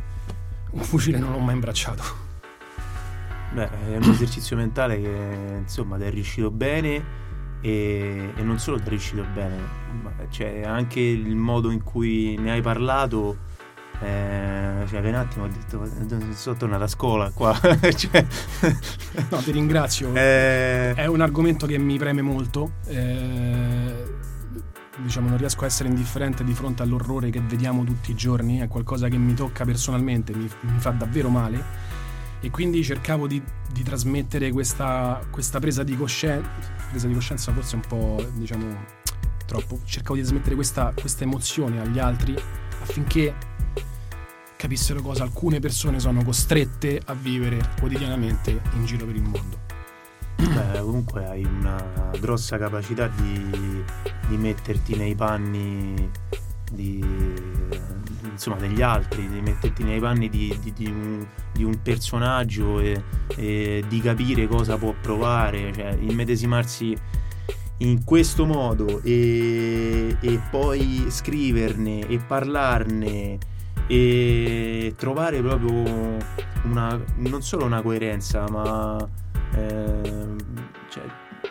un 0.71 0.83
fucile 0.83 1.19
non 1.19 1.33
l'ho 1.33 1.39
mai 1.39 1.55
imbracciato. 1.55 2.28
Beh, 3.53 3.71
è 3.93 3.97
un 3.97 4.11
esercizio 4.11 4.57
mentale 4.57 5.01
che 5.01 5.57
insomma 5.61 5.97
ti 5.97 6.05
è 6.05 6.11
riuscito 6.11 6.51
bene 6.51 7.05
e, 7.61 8.33
e 8.37 8.43
non 8.43 8.59
solo 8.59 8.79
ti 8.79 8.87
è 8.87 8.89
riuscito 8.89 9.25
bene, 9.33 9.57
ma 10.03 10.13
cioè 10.29 10.63
anche 10.65 11.01
il 11.01 11.35
modo 11.35 11.71
in 11.71 11.83
cui 11.83 12.37
ne 12.39 12.53
hai 12.53 12.61
parlato 12.61 13.47
eh, 14.01 14.85
cioè, 14.87 15.01
per 15.01 15.11
un 15.11 15.15
attimo 15.17 15.45
ho 15.45 15.49
detto, 15.49 16.35
sono 16.35 16.57
tornato 16.57 16.85
a 16.85 16.87
scuola 16.87 17.31
qua. 17.31 17.59
cioè... 17.95 18.27
No, 19.31 19.39
ti 19.39 19.51
ringrazio. 19.51 20.13
Eh... 20.19 20.95
È 20.95 21.07
un 21.07 21.21
argomento 21.21 21.67
che 21.67 21.79
mi 21.79 21.99
preme 21.99 22.23
molto. 22.23 22.73
Eh, 22.87 24.17
diciamo, 24.99 25.29
non 25.29 25.39
riesco 25.39 25.65
a 25.65 25.67
essere 25.67 25.89
indifferente 25.89 26.45
di 26.45 26.53
fronte 26.55 26.83
all'orrore 26.83 27.31
che 27.31 27.41
vediamo 27.41 27.83
tutti 27.85 28.13
i 28.13 28.15
giorni. 28.15 28.59
È 28.59 28.69
qualcosa 28.69 29.09
che 29.09 29.17
mi 29.17 29.35
tocca 29.35 29.65
personalmente, 29.65 30.35
mi, 30.35 30.49
mi 30.61 30.79
fa 30.79 30.91
davvero 30.91 31.29
male. 31.29 31.88
E 32.41 32.51
quindi 32.51 32.83
cercavo 32.85 33.27
di, 33.27 33.43
di 33.73 33.83
trasmettere 33.83 34.53
questa, 34.53 35.21
questa, 35.31 35.59
presa 35.59 35.83
di 35.83 35.97
coscienza. 35.97 36.49
Presa 36.91 37.07
di 37.07 37.15
coscienza 37.15 37.53
forse 37.53 37.75
un 37.75 37.83
po', 37.83 38.25
diciamo, 38.35 38.85
troppo. 39.47 39.81
Cercavo 39.85 40.15
di 40.15 40.23
trasmettere 40.23 40.55
questa, 40.55 40.93
questa 40.99 41.25
emozione 41.25 41.81
agli 41.81 41.99
altri 41.99 42.37
affinché 42.81 43.35
capissero 44.57 45.01
cosa 45.03 45.23
alcune 45.23 45.61
persone 45.61 46.01
sono 46.01 46.25
costrette 46.25 47.01
a 47.05 47.15
vivere 47.15 47.61
quotidianamente 47.79 48.61
in 48.75 48.85
giro 48.85 49.07
per 49.07 49.15
il 49.15 49.23
mondo. 49.23 49.59
Beh, 50.37 50.81
comunque 50.81 51.27
hai 51.27 51.45
una 51.45 52.11
grossa 52.19 52.59
capacità 52.59 53.09
di, 53.09 53.85
di 54.29 54.37
metterti 54.37 54.95
nei 54.95 55.15
panni 55.15 56.11
di, 56.73 57.03
insomma, 58.31 58.57
degli 58.57 58.83
altri, 58.83 59.29
di 59.29 59.41
metterti 59.41 59.83
nei 59.83 60.01
panni 60.01 60.29
di, 60.29 60.73
di, 60.75 60.87
un, 60.87 61.27
un, 61.59 61.83
personaggio 61.83 62.81
e, 62.81 63.03
e, 63.37 63.85
di 63.89 64.01
capire 64.01 64.47
cosa 64.47 64.77
può 64.77 64.95
provare, 65.01 65.73
cioè 65.73 65.97
immedesimarsi 65.99 66.97
in 67.79 68.05
questo 68.05 68.45
modo 68.45 69.01
e, 69.03 70.17
e 70.21 70.41
poi 70.51 71.07
scriverne 71.09 72.07
e 72.09 72.19
parlarne 72.19 73.39
e 73.87 74.95
trovare 74.97 75.41
proprio 75.41 76.17
una, 76.65 77.01
non 77.17 77.43
solo 77.43 77.65
una 77.65 77.81
coerenza, 77.83 78.45
ma 78.51 78.97
eh, 79.55 80.37
cioè, 80.91 81.03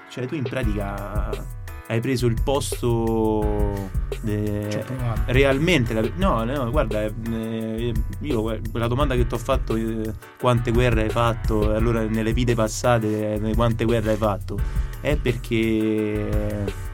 cioè, 0.10 0.26
tu 0.26 0.36
in 0.36 0.44
pratica 0.44 1.57
hai 1.88 2.02
preso 2.02 2.28
il 2.28 2.38
posto 2.44 3.90
de, 4.22 4.84
realmente. 5.28 5.94
La, 5.94 6.02
no, 6.16 6.44
no, 6.44 6.70
guarda, 6.70 7.04
eh, 7.04 7.94
io 8.22 8.60
la 8.74 8.88
domanda 8.88 9.16
che 9.16 9.26
ti 9.26 9.34
ho 9.34 9.38
fatto, 9.38 9.76
eh, 9.76 10.14
quante 10.40 10.72
guerre 10.72 11.04
hai 11.04 11.10
fatto, 11.10 11.74
allora 11.74 12.04
nelle 12.04 12.34
vite 12.34 12.56
passate, 12.56 13.36
eh, 13.36 13.56
quante 13.56 13.86
guerre 13.86 14.12
hai 14.12 14.18
fatto, 14.18 14.60
è 15.02 15.16
perché 15.16 16.86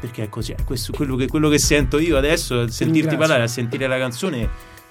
perché 0.00 0.24
è 0.24 0.28
così, 0.28 0.52
è 0.52 0.62
questo 0.64 0.92
quello 0.92 1.16
che, 1.16 1.26
quello 1.26 1.48
che 1.48 1.58
sento 1.58 1.98
io 1.98 2.18
adesso, 2.18 2.60
a 2.60 2.68
sentirti 2.68 3.16
parlare, 3.16 3.42
a 3.42 3.48
sentire 3.48 3.86
la 3.86 3.96
canzone, 3.96 4.48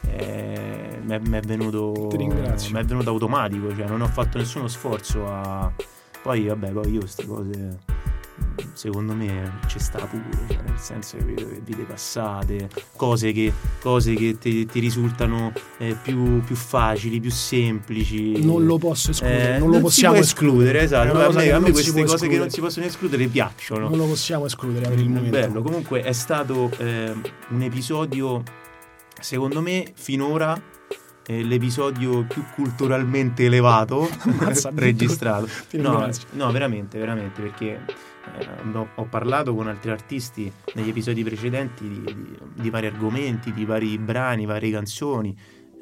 eh, 0.10 1.00
mi 1.04 1.38
è 1.38 1.42
venuto, 1.42 2.10
è 2.10 2.84
venuto 2.84 3.10
automatico, 3.10 3.76
cioè 3.76 3.88
non 3.88 4.02
ho 4.02 4.08
fatto 4.08 4.38
nessuno 4.40 4.68
sforzo 4.68 5.28
a... 5.28 5.72
Poi 6.22 6.48
vabbè, 6.48 6.72
poi 6.72 6.92
io 6.92 7.00
queste 7.02 7.28
cose 7.28 7.78
secondo 8.74 9.14
me 9.14 9.60
ci 9.68 9.80
sta 9.80 10.00
pure, 10.06 10.24
cioè 10.50 10.62
nel 10.66 10.78
senso 10.78 11.18
che 11.18 11.62
vite 11.64 11.84
passate, 11.84 12.70
cose 12.96 13.32
che, 13.32 13.54
cose 13.80 14.14
che 14.14 14.38
ti, 14.38 14.66
ti 14.66 14.80
risultano 14.80 15.52
eh, 15.78 15.96
più, 16.02 16.42
più, 16.42 16.56
facili, 16.56 17.20
più 17.20 17.32
semplici. 17.32 18.44
Non 18.44 18.66
lo 18.66 18.78
posso 18.78 19.12
escludere, 19.12 19.56
eh, 19.56 19.60
non 19.60 19.70
lo 19.70 19.80
possiamo 19.80 20.16
escludere, 20.16 20.84
escludere. 20.84 21.12
esatto. 21.12 21.40
A 21.40 21.42
me, 21.42 21.52
a 21.52 21.60
me 21.60 21.72
queste 21.72 22.04
cose 22.04 22.28
che 22.28 22.38
non 22.38 22.50
si 22.50 22.60
possono 22.60 22.86
escludere 22.86 23.28
piacciono. 23.28 23.90
Non 23.90 23.98
lo 23.98 24.06
possiamo 24.06 24.46
escludere 24.46 24.90
per 24.90 25.00
il 25.00 25.10
momento. 25.10 25.30
Bello, 25.30 25.62
comunque 25.62 26.02
è 26.02 26.14
stato 26.14 26.72
eh, 26.78 27.14
un 27.50 27.62
episodio, 27.62 28.44
secondo 29.20 29.62
me, 29.62 29.92
finora 29.96 30.72
l'episodio 31.28 32.26
più 32.26 32.44
culturalmente 32.54 33.46
elevato 33.46 34.10
registrato. 34.76 35.48
No, 35.72 36.10
no, 36.32 36.52
veramente, 36.52 37.00
veramente, 37.00 37.42
perché 37.42 37.80
eh, 38.38 38.88
ho 38.96 39.06
parlato 39.06 39.56
con 39.56 39.68
altri 39.68 39.92
artisti 39.92 40.52
negli 40.74 40.90
episodi 40.90 41.24
precedenti 41.24 41.88
di, 41.88 42.04
di, 42.04 42.38
di 42.56 42.70
vari 42.70 42.88
argomenti, 42.88 43.54
di 43.54 43.66
vari 43.66 43.98
brani, 43.98 44.46
varie 44.46 44.72
canzoni. 44.72 45.36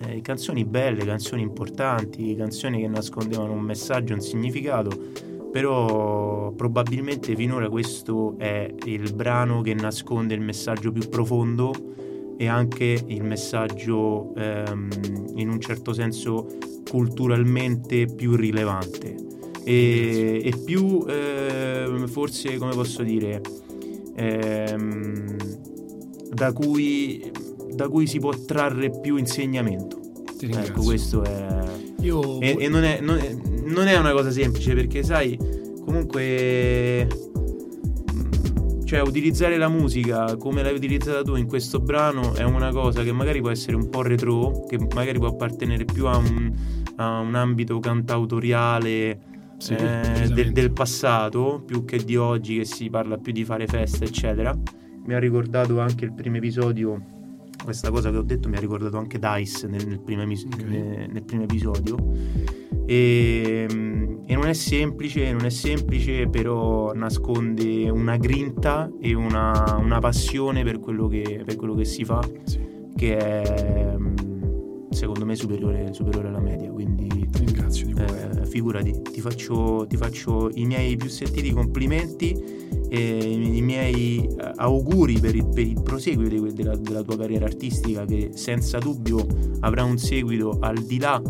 Eh, 0.03 0.21
canzoni 0.21 0.65
belle, 0.65 1.05
canzoni 1.05 1.43
importanti, 1.43 2.35
canzoni 2.35 2.81
che 2.81 2.87
nascondevano 2.87 3.53
un 3.53 3.61
messaggio, 3.61 4.15
un 4.15 4.21
significato, 4.21 4.89
però 5.51 6.51
probabilmente 6.53 7.35
finora 7.35 7.69
questo 7.69 8.35
è 8.39 8.73
il 8.85 9.13
brano 9.13 9.61
che 9.61 9.75
nasconde 9.75 10.33
il 10.33 10.41
messaggio 10.41 10.91
più 10.91 11.07
profondo 11.07 11.71
e 12.41 12.47
anche 12.47 12.99
il 13.05 13.23
messaggio 13.23 14.33
ehm, 14.35 14.89
in 15.35 15.47
un 15.47 15.61
certo 15.61 15.93
senso 15.93 16.47
culturalmente 16.89 18.07
più 18.07 18.35
rilevante. 18.35 19.15
E, 19.63 20.41
e 20.43 20.51
più 20.65 21.05
eh, 21.07 21.85
forse 22.07 22.57
come 22.57 22.73
posso 22.73 23.03
dire 23.03 23.41
ehm, 24.15 25.35
da, 26.33 26.51
cui, 26.51 27.31
da 27.75 27.87
cui 27.87 28.07
si 28.07 28.17
può 28.17 28.31
trarre 28.31 28.89
più 28.89 29.17
insegnamento. 29.17 29.99
Ecco 30.41 30.81
questo 30.81 31.21
è 31.21 31.63
Io... 31.99 32.39
e, 32.39 32.55
e 32.57 32.67
non, 32.69 32.83
è, 32.83 33.01
non, 33.01 33.19
è, 33.19 33.37
non 33.65 33.85
è 33.85 33.95
una 33.99 34.13
cosa 34.13 34.31
semplice 34.31 34.73
perché 34.73 35.03
sai 35.03 35.37
comunque 35.85 37.07
cioè 38.91 38.99
utilizzare 38.99 39.55
la 39.55 39.69
musica 39.69 40.35
come 40.35 40.61
l'hai 40.61 40.73
utilizzata 40.73 41.21
tu 41.21 41.35
in 41.35 41.47
questo 41.47 41.79
brano 41.79 42.33
è 42.33 42.43
una 42.43 42.71
cosa 42.71 43.03
che 43.03 43.13
magari 43.13 43.39
può 43.39 43.49
essere 43.49 43.77
un 43.77 43.89
po' 43.89 44.01
retro, 44.01 44.65
che 44.67 44.77
magari 44.93 45.17
può 45.17 45.29
appartenere 45.29 45.85
più 45.85 46.07
a 46.07 46.17
un, 46.17 46.51
a 46.97 47.19
un 47.19 47.33
ambito 47.35 47.79
cantautoriale 47.79 49.19
sì, 49.59 49.75
eh, 49.75 50.27
del, 50.33 50.51
del, 50.51 50.73
passato, 50.73 51.63
più 51.65 51.85
che 51.85 52.03
di 52.03 52.17
oggi 52.17 52.57
che 52.57 52.65
si 52.65 52.89
parla 52.89 53.17
più 53.17 53.31
di 53.31 53.45
fare 53.45 53.65
feste, 53.65 54.03
eccetera. 54.03 54.53
Mi 55.05 55.13
ha 55.13 55.19
ricordato 55.19 55.79
anche 55.79 56.03
il 56.03 56.11
primo 56.11 56.35
episodio, 56.35 57.20
questa 57.63 57.89
cosa 57.89 58.11
che 58.11 58.17
ho 58.17 58.23
detto 58.23 58.49
mi 58.49 58.57
ha 58.57 58.59
ricordato 58.59 58.97
anche 58.97 59.19
Dice 59.19 59.67
nel, 59.67 59.87
nel, 59.87 59.99
primo, 59.99 60.23
nel, 60.23 61.09
nel 61.11 61.23
primo, 61.23 61.43
episodio. 61.43 61.97
E, 62.85 63.67
e, 64.25 64.35
non 64.35 64.47
è 64.47 64.53
semplice, 64.53 65.31
non 65.31 65.45
è 65.45 65.49
semplice, 65.49 66.27
però 66.27 66.93
nasconde 66.93 67.89
una 67.89 68.17
grinta 68.17 68.91
e 68.99 69.13
una, 69.13 69.77
una 69.79 69.99
passione 69.99 70.63
per 70.63 70.79
quello, 70.79 71.07
che, 71.07 71.43
per 71.45 71.55
quello 71.55 71.75
che 71.75 71.85
si 71.85 72.03
fa, 72.03 72.21
sì. 72.43 72.59
che 72.95 73.17
è 73.17 73.95
secondo 74.89 75.25
me 75.25 75.35
superiore, 75.35 75.93
superiore 75.93 76.27
alla 76.27 76.39
media. 76.39 76.69
Quindi 76.71 77.27
ringrazio 77.31 77.85
di 77.85 77.93
cuore. 77.93 78.31
Eh, 78.41 78.45
figurati, 78.45 79.01
ti 79.11 79.21
faccio, 79.21 79.85
ti 79.87 79.97
faccio, 79.97 80.49
i 80.53 80.65
miei 80.65 80.95
più 80.97 81.09
sentiti 81.09 81.51
complimenti 81.51 82.69
i 82.97 83.61
miei 83.61 84.27
eh, 84.27 84.51
auguri 84.57 85.19
per 85.19 85.35
il, 85.35 85.47
per 85.47 85.65
il 85.65 85.81
proseguio 85.81 86.51
della, 86.51 86.75
della 86.75 87.01
tua 87.01 87.17
carriera 87.17 87.45
artistica 87.45 88.03
che 88.05 88.31
senza 88.33 88.79
dubbio 88.79 89.25
avrà 89.61 89.83
un 89.83 89.97
seguito 89.97 90.57
al 90.59 90.77
di 90.79 90.99
là 90.99 91.21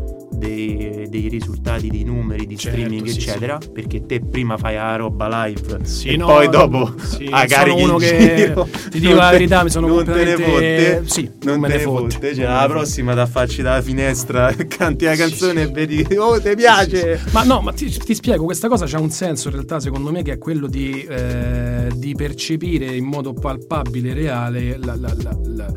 dei, 0.42 1.06
dei, 1.08 1.28
risultati, 1.28 1.90
dei 1.90 2.04
numeri, 2.04 2.48
di 2.48 2.58
certo, 2.58 2.80
streaming, 2.80 3.08
sì, 3.08 3.18
eccetera. 3.18 3.60
Sì. 3.62 3.70
Perché 3.70 4.06
te 4.08 4.22
prima 4.22 4.58
fai 4.58 4.76
la 4.76 4.96
roba 4.96 5.46
live 5.46 5.86
sì, 5.86 6.10
e 6.10 6.18
no, 6.18 6.26
poi 6.26 6.50
dopo 6.50 6.94
sì, 6.98 7.28
a 7.30 7.46
carichi 7.46 7.84
uno 7.84 7.98
che 7.98 8.54
ti 8.90 9.00
dico 9.00 9.16
la 9.16 9.30
verità, 9.30 9.64
mi 9.64 9.70
sono 9.70 9.86
non 9.86 9.98
completamente... 9.98 10.44
te 10.44 10.50
ne 10.50 10.96
fotte, 10.96 11.10
sì, 11.10 11.30
non, 11.44 11.60
non 11.60 11.70
te 11.70 11.78
ne 11.78 11.84
fotte. 11.84 12.14
fotte. 12.14 12.36
Cioè, 12.36 12.46
la 12.46 12.68
prossima 12.68 13.14
da 13.14 13.28
farci 13.28 13.62
dalla 13.62 13.82
finestra, 13.82 14.52
canti 14.68 15.06
la 15.06 15.16
canzone 15.16 15.62
e 15.62 15.68
vedi 15.68 16.06
oh, 16.18 16.42
ti 16.42 16.56
piace. 16.56 17.22
Ma 17.32 17.44
no, 17.44 17.62
ma 17.62 17.72
ti, 17.72 17.90
ti, 17.90 18.16
spiego, 18.16 18.46
questa 18.46 18.68
cosa 18.68 18.88
c'ha 18.88 19.00
un 19.00 19.12
senso 19.12 19.50
in 19.50 19.54
realtà, 19.54 19.80
secondo 19.80 20.12
me, 20.12 20.24
che 20.24 20.34
è 20.34 20.38
quello 20.40 20.66
di, 20.66 21.06
eh, 21.08 21.51
di 21.96 22.16
percepire 22.16 22.96
in 22.96 23.06
modo 23.06 23.34
palpabile, 23.34 24.14
reale 24.14 24.78
la, 24.78 24.96
la, 24.96 25.14
la 25.16 25.74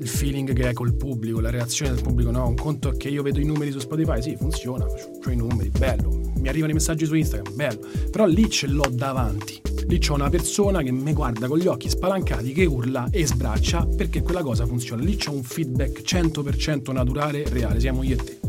il 0.00 0.08
feeling 0.08 0.52
che 0.52 0.66
hai 0.66 0.74
col 0.74 0.94
pubblico, 0.94 1.40
la 1.40 1.50
reazione 1.50 1.92
del 1.92 2.02
pubblico, 2.02 2.30
no, 2.30 2.46
un 2.46 2.54
conto 2.54 2.92
è 2.92 2.96
che 2.96 3.08
io 3.08 3.22
vedo 3.22 3.40
i 3.40 3.44
numeri 3.44 3.70
su 3.72 3.78
Spotify, 3.80 4.22
sì, 4.22 4.36
funziona, 4.36 4.84
ho 4.84 5.30
i 5.30 5.36
numeri, 5.36 5.70
bello, 5.70 6.20
mi 6.36 6.48
arrivano 6.48 6.70
i 6.70 6.74
messaggi 6.74 7.04
su 7.04 7.14
Instagram, 7.14 7.54
bello, 7.54 7.80
però 8.10 8.26
lì 8.26 8.48
ce 8.48 8.68
l'ho 8.68 8.88
davanti, 8.90 9.60
lì 9.88 9.98
c'ho 9.98 10.14
una 10.14 10.30
persona 10.30 10.82
che 10.82 10.92
mi 10.92 11.12
guarda 11.12 11.48
con 11.48 11.58
gli 11.58 11.66
occhi 11.66 11.88
spalancati, 11.88 12.52
che 12.52 12.64
urla 12.64 13.08
e 13.10 13.26
sbraccia 13.26 13.86
perché 13.86 14.22
quella 14.22 14.42
cosa 14.42 14.66
funziona, 14.66 15.02
lì 15.02 15.16
c'ho 15.16 15.32
un 15.32 15.42
feedback 15.42 16.02
100% 16.02 16.92
naturale, 16.92 17.44
reale, 17.48 17.80
siamo 17.80 18.02
io 18.02 18.14
e 18.14 18.24
te. 18.24 18.47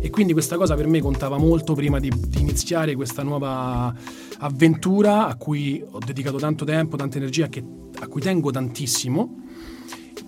E 0.00 0.10
quindi 0.10 0.32
questa 0.32 0.56
cosa 0.56 0.74
per 0.74 0.86
me 0.86 1.00
contava 1.00 1.38
molto 1.38 1.74
prima 1.74 1.98
di, 1.98 2.10
di 2.10 2.40
iniziare 2.40 2.94
questa 2.94 3.22
nuova 3.22 3.94
avventura 4.38 5.26
a 5.26 5.34
cui 5.36 5.84
ho 5.88 5.98
dedicato 5.98 6.36
tanto 6.38 6.64
tempo, 6.64 6.96
tanta 6.96 7.16
energia, 7.18 7.48
che, 7.48 7.64
a 8.00 8.06
cui 8.06 8.20
tengo 8.20 8.50
tantissimo 8.50 9.46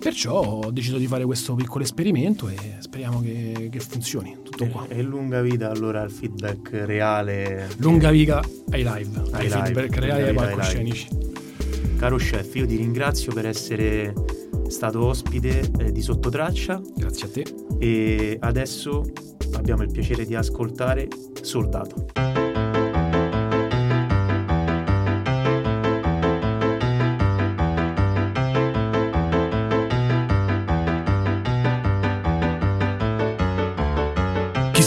Perciò 0.01 0.41
ho 0.41 0.71
deciso 0.71 0.97
di 0.97 1.05
fare 1.05 1.25
questo 1.25 1.53
piccolo 1.53 1.83
esperimento 1.83 2.47
e 2.47 2.55
speriamo 2.79 3.21
che, 3.21 3.69
che 3.71 3.79
funzioni. 3.79 4.35
Tutto 4.41 4.65
qua. 4.65 4.87
E, 4.87 5.03
lunga 5.03 5.41
vita 5.41 5.69
allora 5.69 6.01
al 6.01 6.09
feedback 6.09 6.71
reale. 6.71 7.69
Lunga 7.77 8.09
vita 8.09 8.41
ai 8.71 8.81
live, 8.83 9.21
ai, 9.31 9.31
ai 9.31 9.43
live, 9.43 9.61
feedback 9.63 9.97
reali 9.97 10.23
ai 10.23 10.33
palcoscenici. 10.33 11.07
Caro 11.97 12.17
chef, 12.17 12.55
io 12.55 12.65
ti 12.65 12.77
ringrazio 12.77 13.31
per 13.31 13.45
essere 13.45 14.11
stato 14.69 15.05
ospite 15.05 15.71
eh, 15.77 15.91
di 15.91 16.01
Sottotraccia. 16.01 16.81
Grazie 16.95 17.27
a 17.27 17.29
te. 17.29 17.45
E 17.77 18.37
adesso 18.39 19.03
abbiamo 19.57 19.83
il 19.83 19.91
piacere 19.91 20.25
di 20.25 20.35
ascoltare 20.35 21.07
Soldato. 21.41 22.05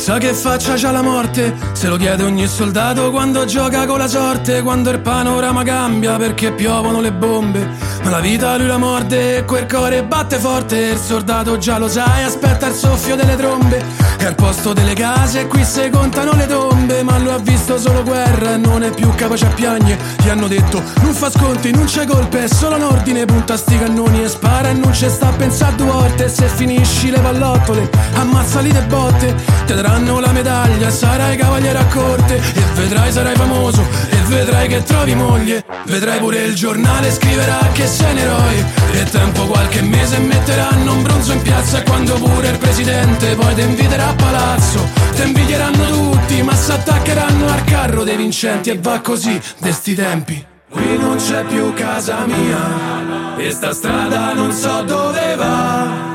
Chissà 0.04 0.18
che 0.18 0.34
faccia 0.34 0.74
c'ha 0.74 0.90
la 0.90 1.00
morte, 1.00 1.54
se 1.72 1.88
lo 1.88 1.96
chiede 1.96 2.24
ogni 2.24 2.46
soldato 2.46 3.10
quando 3.10 3.46
gioca 3.46 3.86
con 3.86 3.96
la 3.96 4.06
sorte, 4.06 4.60
quando 4.60 4.90
il 4.90 5.00
panorama 5.00 5.62
cambia 5.62 6.18
perché 6.18 6.52
piovono 6.52 7.00
le 7.00 7.10
bombe. 7.10 7.66
Ma 8.02 8.10
la 8.10 8.20
vita 8.20 8.58
lui 8.58 8.66
la 8.66 8.76
morde 8.76 9.38
e 9.38 9.44
quel 9.44 9.66
cuore 9.66 10.04
batte 10.04 10.36
forte, 10.36 10.76
il 10.76 10.98
soldato 10.98 11.56
già 11.56 11.78
lo 11.78 11.88
sai, 11.88 12.22
aspetta 12.22 12.66
il 12.66 12.74
soffio 12.74 13.16
delle 13.16 13.34
trombe. 13.36 14.03
E 14.24 14.26
al 14.26 14.36
posto 14.36 14.72
delle 14.72 14.94
case 14.94 15.46
qui 15.48 15.62
si 15.66 15.90
contano 15.90 16.32
le 16.32 16.46
tombe, 16.46 17.02
ma 17.02 17.18
lui 17.18 17.28
ha 17.28 17.36
visto 17.36 17.78
solo 17.78 18.02
guerra 18.02 18.54
e 18.54 18.56
non 18.56 18.82
è 18.82 18.90
più 18.90 19.14
capace 19.14 19.44
a 19.44 19.50
piagne. 19.50 19.98
Gli 20.22 20.30
hanno 20.30 20.48
detto 20.48 20.82
non 21.02 21.12
fa 21.12 21.28
sconti, 21.28 21.70
non 21.72 21.84
c'è 21.84 22.06
colpe, 22.06 22.44
è 22.44 22.48
solo 22.48 22.76
un 22.76 22.84
ordine, 22.84 23.26
punta 23.26 23.58
sti 23.58 23.76
cannoni 23.76 24.22
e 24.22 24.28
spara 24.28 24.70
e 24.70 24.72
non 24.72 24.92
c'è 24.92 25.10
sta 25.10 25.28
a 25.28 25.32
pensare 25.32 25.74
due 25.74 25.90
volte. 25.90 26.30
Se 26.30 26.48
finisci 26.48 27.10
le 27.10 27.20
pallottole, 27.20 27.90
ammazzali 28.14 28.72
le 28.72 28.80
botte, 28.84 29.34
te 29.66 29.74
daranno 29.74 30.18
la 30.20 30.32
medaglia, 30.32 30.88
sarai 30.88 31.36
cavaliere 31.36 31.76
a 31.76 31.84
corte 31.84 32.36
e 32.36 32.62
vedrai 32.76 33.12
sarai 33.12 33.36
famoso 33.36 33.86
e 34.08 34.16
vedrai 34.28 34.68
che 34.68 34.82
trovi 34.84 35.14
moglie. 35.14 35.62
Vedrai 35.84 36.18
pure 36.18 36.44
il 36.44 36.54
giornale 36.54 37.12
scriverà 37.12 37.58
che 37.74 37.86
sei 37.86 38.12
un 38.12 38.18
eroe 38.18 38.83
e 39.00 39.04
tempo 39.04 39.46
qualche 39.46 39.82
mese 39.82 40.18
metteranno 40.18 40.92
un 40.92 41.02
bronzo 41.02 41.32
in 41.32 41.42
piazza 41.42 41.82
quando 41.82 42.14
pure 42.14 42.48
il 42.48 42.58
presidente 42.58 43.34
poi 43.34 43.54
ti 43.54 43.60
inviterà 43.62 44.08
a 44.08 44.14
palazzo. 44.14 44.88
Ti 45.14 45.22
invidieranno 45.22 45.86
tutti 45.86 46.42
ma 46.42 46.54
s'attaccheranno 46.54 47.46
al 47.48 47.64
carro 47.64 48.04
dei 48.04 48.16
vincenti 48.16 48.70
e 48.70 48.78
va 48.78 49.00
così 49.00 49.40
de 49.58 49.72
sti 49.72 49.94
tempi. 49.94 50.46
Qui 50.70 50.98
non 50.98 51.16
c'è 51.16 51.44
più 51.44 51.72
casa 51.72 52.24
mia 52.26 53.36
e 53.36 53.50
sta 53.50 53.72
strada 53.72 54.32
non 54.32 54.52
so 54.52 54.82
dove 54.82 55.34
va. 55.36 56.12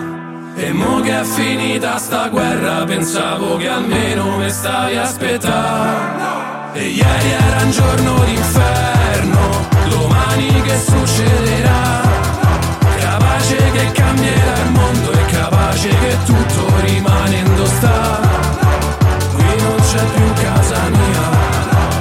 E 0.56 0.72
mo 0.74 1.00
che 1.00 1.20
è 1.20 1.24
finita 1.24 1.98
sta 1.98 2.28
guerra 2.28 2.84
pensavo 2.84 3.56
che 3.58 3.70
almeno 3.70 4.38
mi 4.38 4.50
stavi 4.50 4.98
a 4.98 5.04
aspettare 5.04 6.74
E 6.74 6.88
ieri 6.88 7.30
era 7.30 7.64
un 7.64 7.72
giorno 7.72 8.24
d'inferno, 8.26 9.68
domani 9.90 10.62
che 10.62 10.78
succederà? 10.78 12.09
Capace 13.50 13.72
che 13.72 13.92
cambierà 13.94 14.58
il 14.60 14.72
mondo 14.74 15.12
e 15.12 15.26
capace 15.26 15.90
che 15.90 16.18
tutto 16.24 16.80
rimanendo 16.82 17.66
sta 17.66 18.20
Qui 19.34 19.44
non 19.44 19.76
c'è 19.76 20.04
più 20.14 20.34
casa 20.34 20.90
mia, 20.90 21.30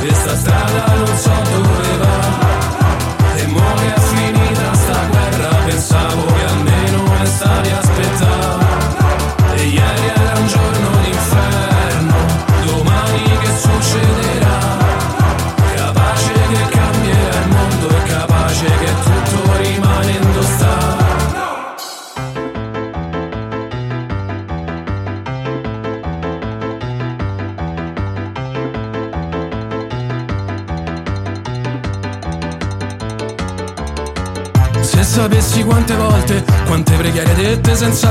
e 0.02 0.12
sta 0.12 0.36
strada 0.36 0.94
non 0.94 1.16
so 1.16 1.32
dove 1.50 1.96
va. 1.96 3.36
E 3.36 3.46
mo 3.46 3.97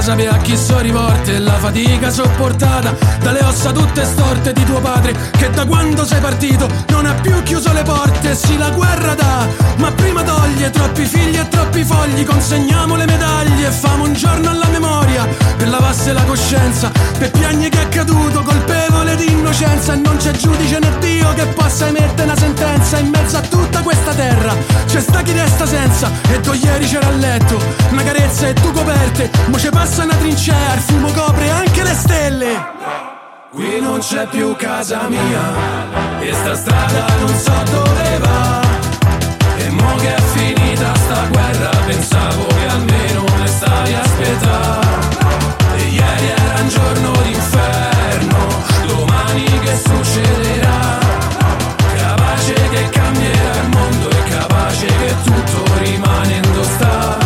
sapere 0.07 0.29
a 0.29 0.37
chi 0.37 0.55
so 0.55 0.79
rivolte 0.79 1.37
La 1.39 1.55
fatica 1.55 2.09
sopportata 2.09 2.95
dalle 3.19 3.43
ossa 3.43 3.73
tutte 3.73 4.05
storte 4.05 4.53
di 4.53 4.63
tuo 4.63 4.79
padre 4.79 5.13
Che 5.31 5.49
da 5.49 5.65
quando 5.65 6.05
sei 6.05 6.21
partito 6.21 6.69
non 6.89 7.05
ha 7.05 7.13
più 7.15 7.43
chiuso 7.43 7.73
le 7.73 7.83
porte 7.83 8.33
Sì 8.33 8.57
la 8.57 8.69
guerra 8.69 9.15
dà, 9.15 9.45
ma 9.77 9.91
prima 9.91 10.23
toglie 10.23 10.69
Troppi 10.69 11.03
figli 11.03 11.37
e 11.37 11.47
troppi 11.49 11.83
fogli, 11.83 12.23
consegniamo 12.23 12.95
le 12.95 13.05
medaglie 13.05 13.67
E 13.67 13.71
famo 13.71 14.05
un 14.05 14.13
giorno 14.13 14.49
alla 14.49 14.67
memoria 14.67 15.27
per 15.57 15.67
lavasse 15.67 16.13
la 16.13 16.23
coscienza 16.23 16.89
Per 17.17 17.29
piagne 17.31 17.67
che 17.67 17.81
è 17.81 17.89
caduto, 17.89 18.43
colpevole 18.43 19.15
di 19.17 19.29
innocenza 19.29 19.93
E 19.93 19.97
non 19.97 20.15
c'è 20.15 20.31
giudice 20.31 20.79
né 20.79 20.91
Dio 20.99 21.33
che 21.33 21.45
possa 21.47 21.87
emettere 21.87 22.23
una 22.23 22.37
sentenza 22.37 22.97
In 22.99 23.09
mezzo 23.09 23.36
c'è 24.87 25.01
sta 25.01 25.21
chi 25.21 25.33
resta 25.33 25.65
senza 25.65 26.09
E 26.31 26.39
tu 26.39 26.53
ieri 26.53 26.85
c'era 26.85 27.07
a 27.07 27.11
letto, 27.11 27.59
una 27.91 28.03
carezza 28.03 28.47
e 28.47 28.53
tu 28.53 28.71
coperte 28.71 29.29
Mo 29.47 29.59
ci 29.59 29.69
passa 29.69 30.03
una 30.03 30.15
trincea, 30.15 30.73
il 30.73 30.79
fumo 30.79 31.11
copre 31.11 31.49
anche 31.49 31.83
le 31.83 31.93
stelle. 31.93 32.65
Qui 33.51 33.79
non 33.81 33.99
c'è 33.99 34.27
più 34.27 34.55
casa 34.55 35.07
mia 35.07 35.53
E 36.19 36.33
sta 36.33 36.55
strada 36.55 37.05
non 37.19 37.35
so 37.35 37.63
dove 37.71 38.17
va. 38.19 38.61
E 39.57 39.69
mo 39.69 39.95
che 39.95 40.15
è 40.15 40.21
finita 40.33 40.93
sta 40.95 41.27
guerra 41.29 41.69
Pensavo 41.85 42.45
che 42.45 42.67
almeno 42.67 43.23
me 43.39 43.47
stavi 43.47 43.93
a 43.93 44.01
aspettare 44.01 44.87
E 45.75 45.81
ieri 45.83 46.27
era 46.27 46.61
un 46.61 46.67
giorno 46.69 47.11
d'inferno 47.23 48.37
Domani 48.85 49.59
che 49.59 49.75
succederà 49.75 50.66
tutto 55.27 55.63
rimanendo 55.79 56.63
sta. 56.63 57.17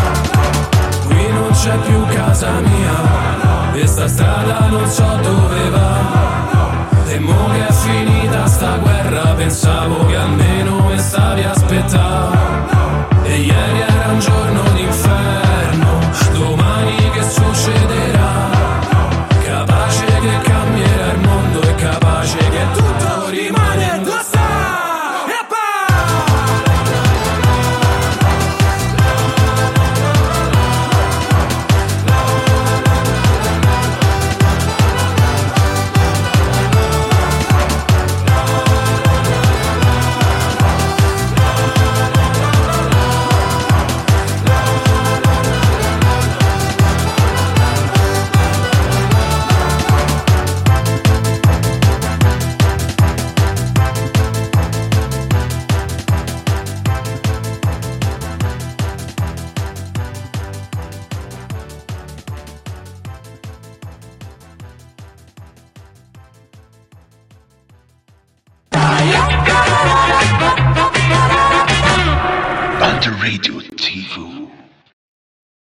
Qui 1.06 1.32
non 1.32 1.52
c'è 1.52 1.78
più 1.78 2.06
casa 2.08 2.50
mia 2.62 3.74
E 3.74 3.86
sta 3.88 4.08
strada 4.08 4.68
non 4.68 4.88
so 4.88 5.20
dove 5.22 5.70
va. 5.70 6.20
E 7.08 7.20
mo 7.20 7.50
che 7.52 7.68
è 7.68 7.72
finita 7.72 8.46
sta 8.48 8.78
guerra 8.78 9.34
Pensavo 9.36 10.06
che 10.06 10.16
almeno 10.16 10.88
me 10.88 10.98
stavi 10.98 11.44
a 11.44 11.52
aspettare. 11.52 12.38
E 13.24 13.36
ieri 13.40 13.80
era 13.80 14.12
un 14.12 14.20
giorno 14.20 14.64
d'inferno 14.74 16.00
Domani 16.34 17.10
che 17.12 17.24
succederà 17.24 18.21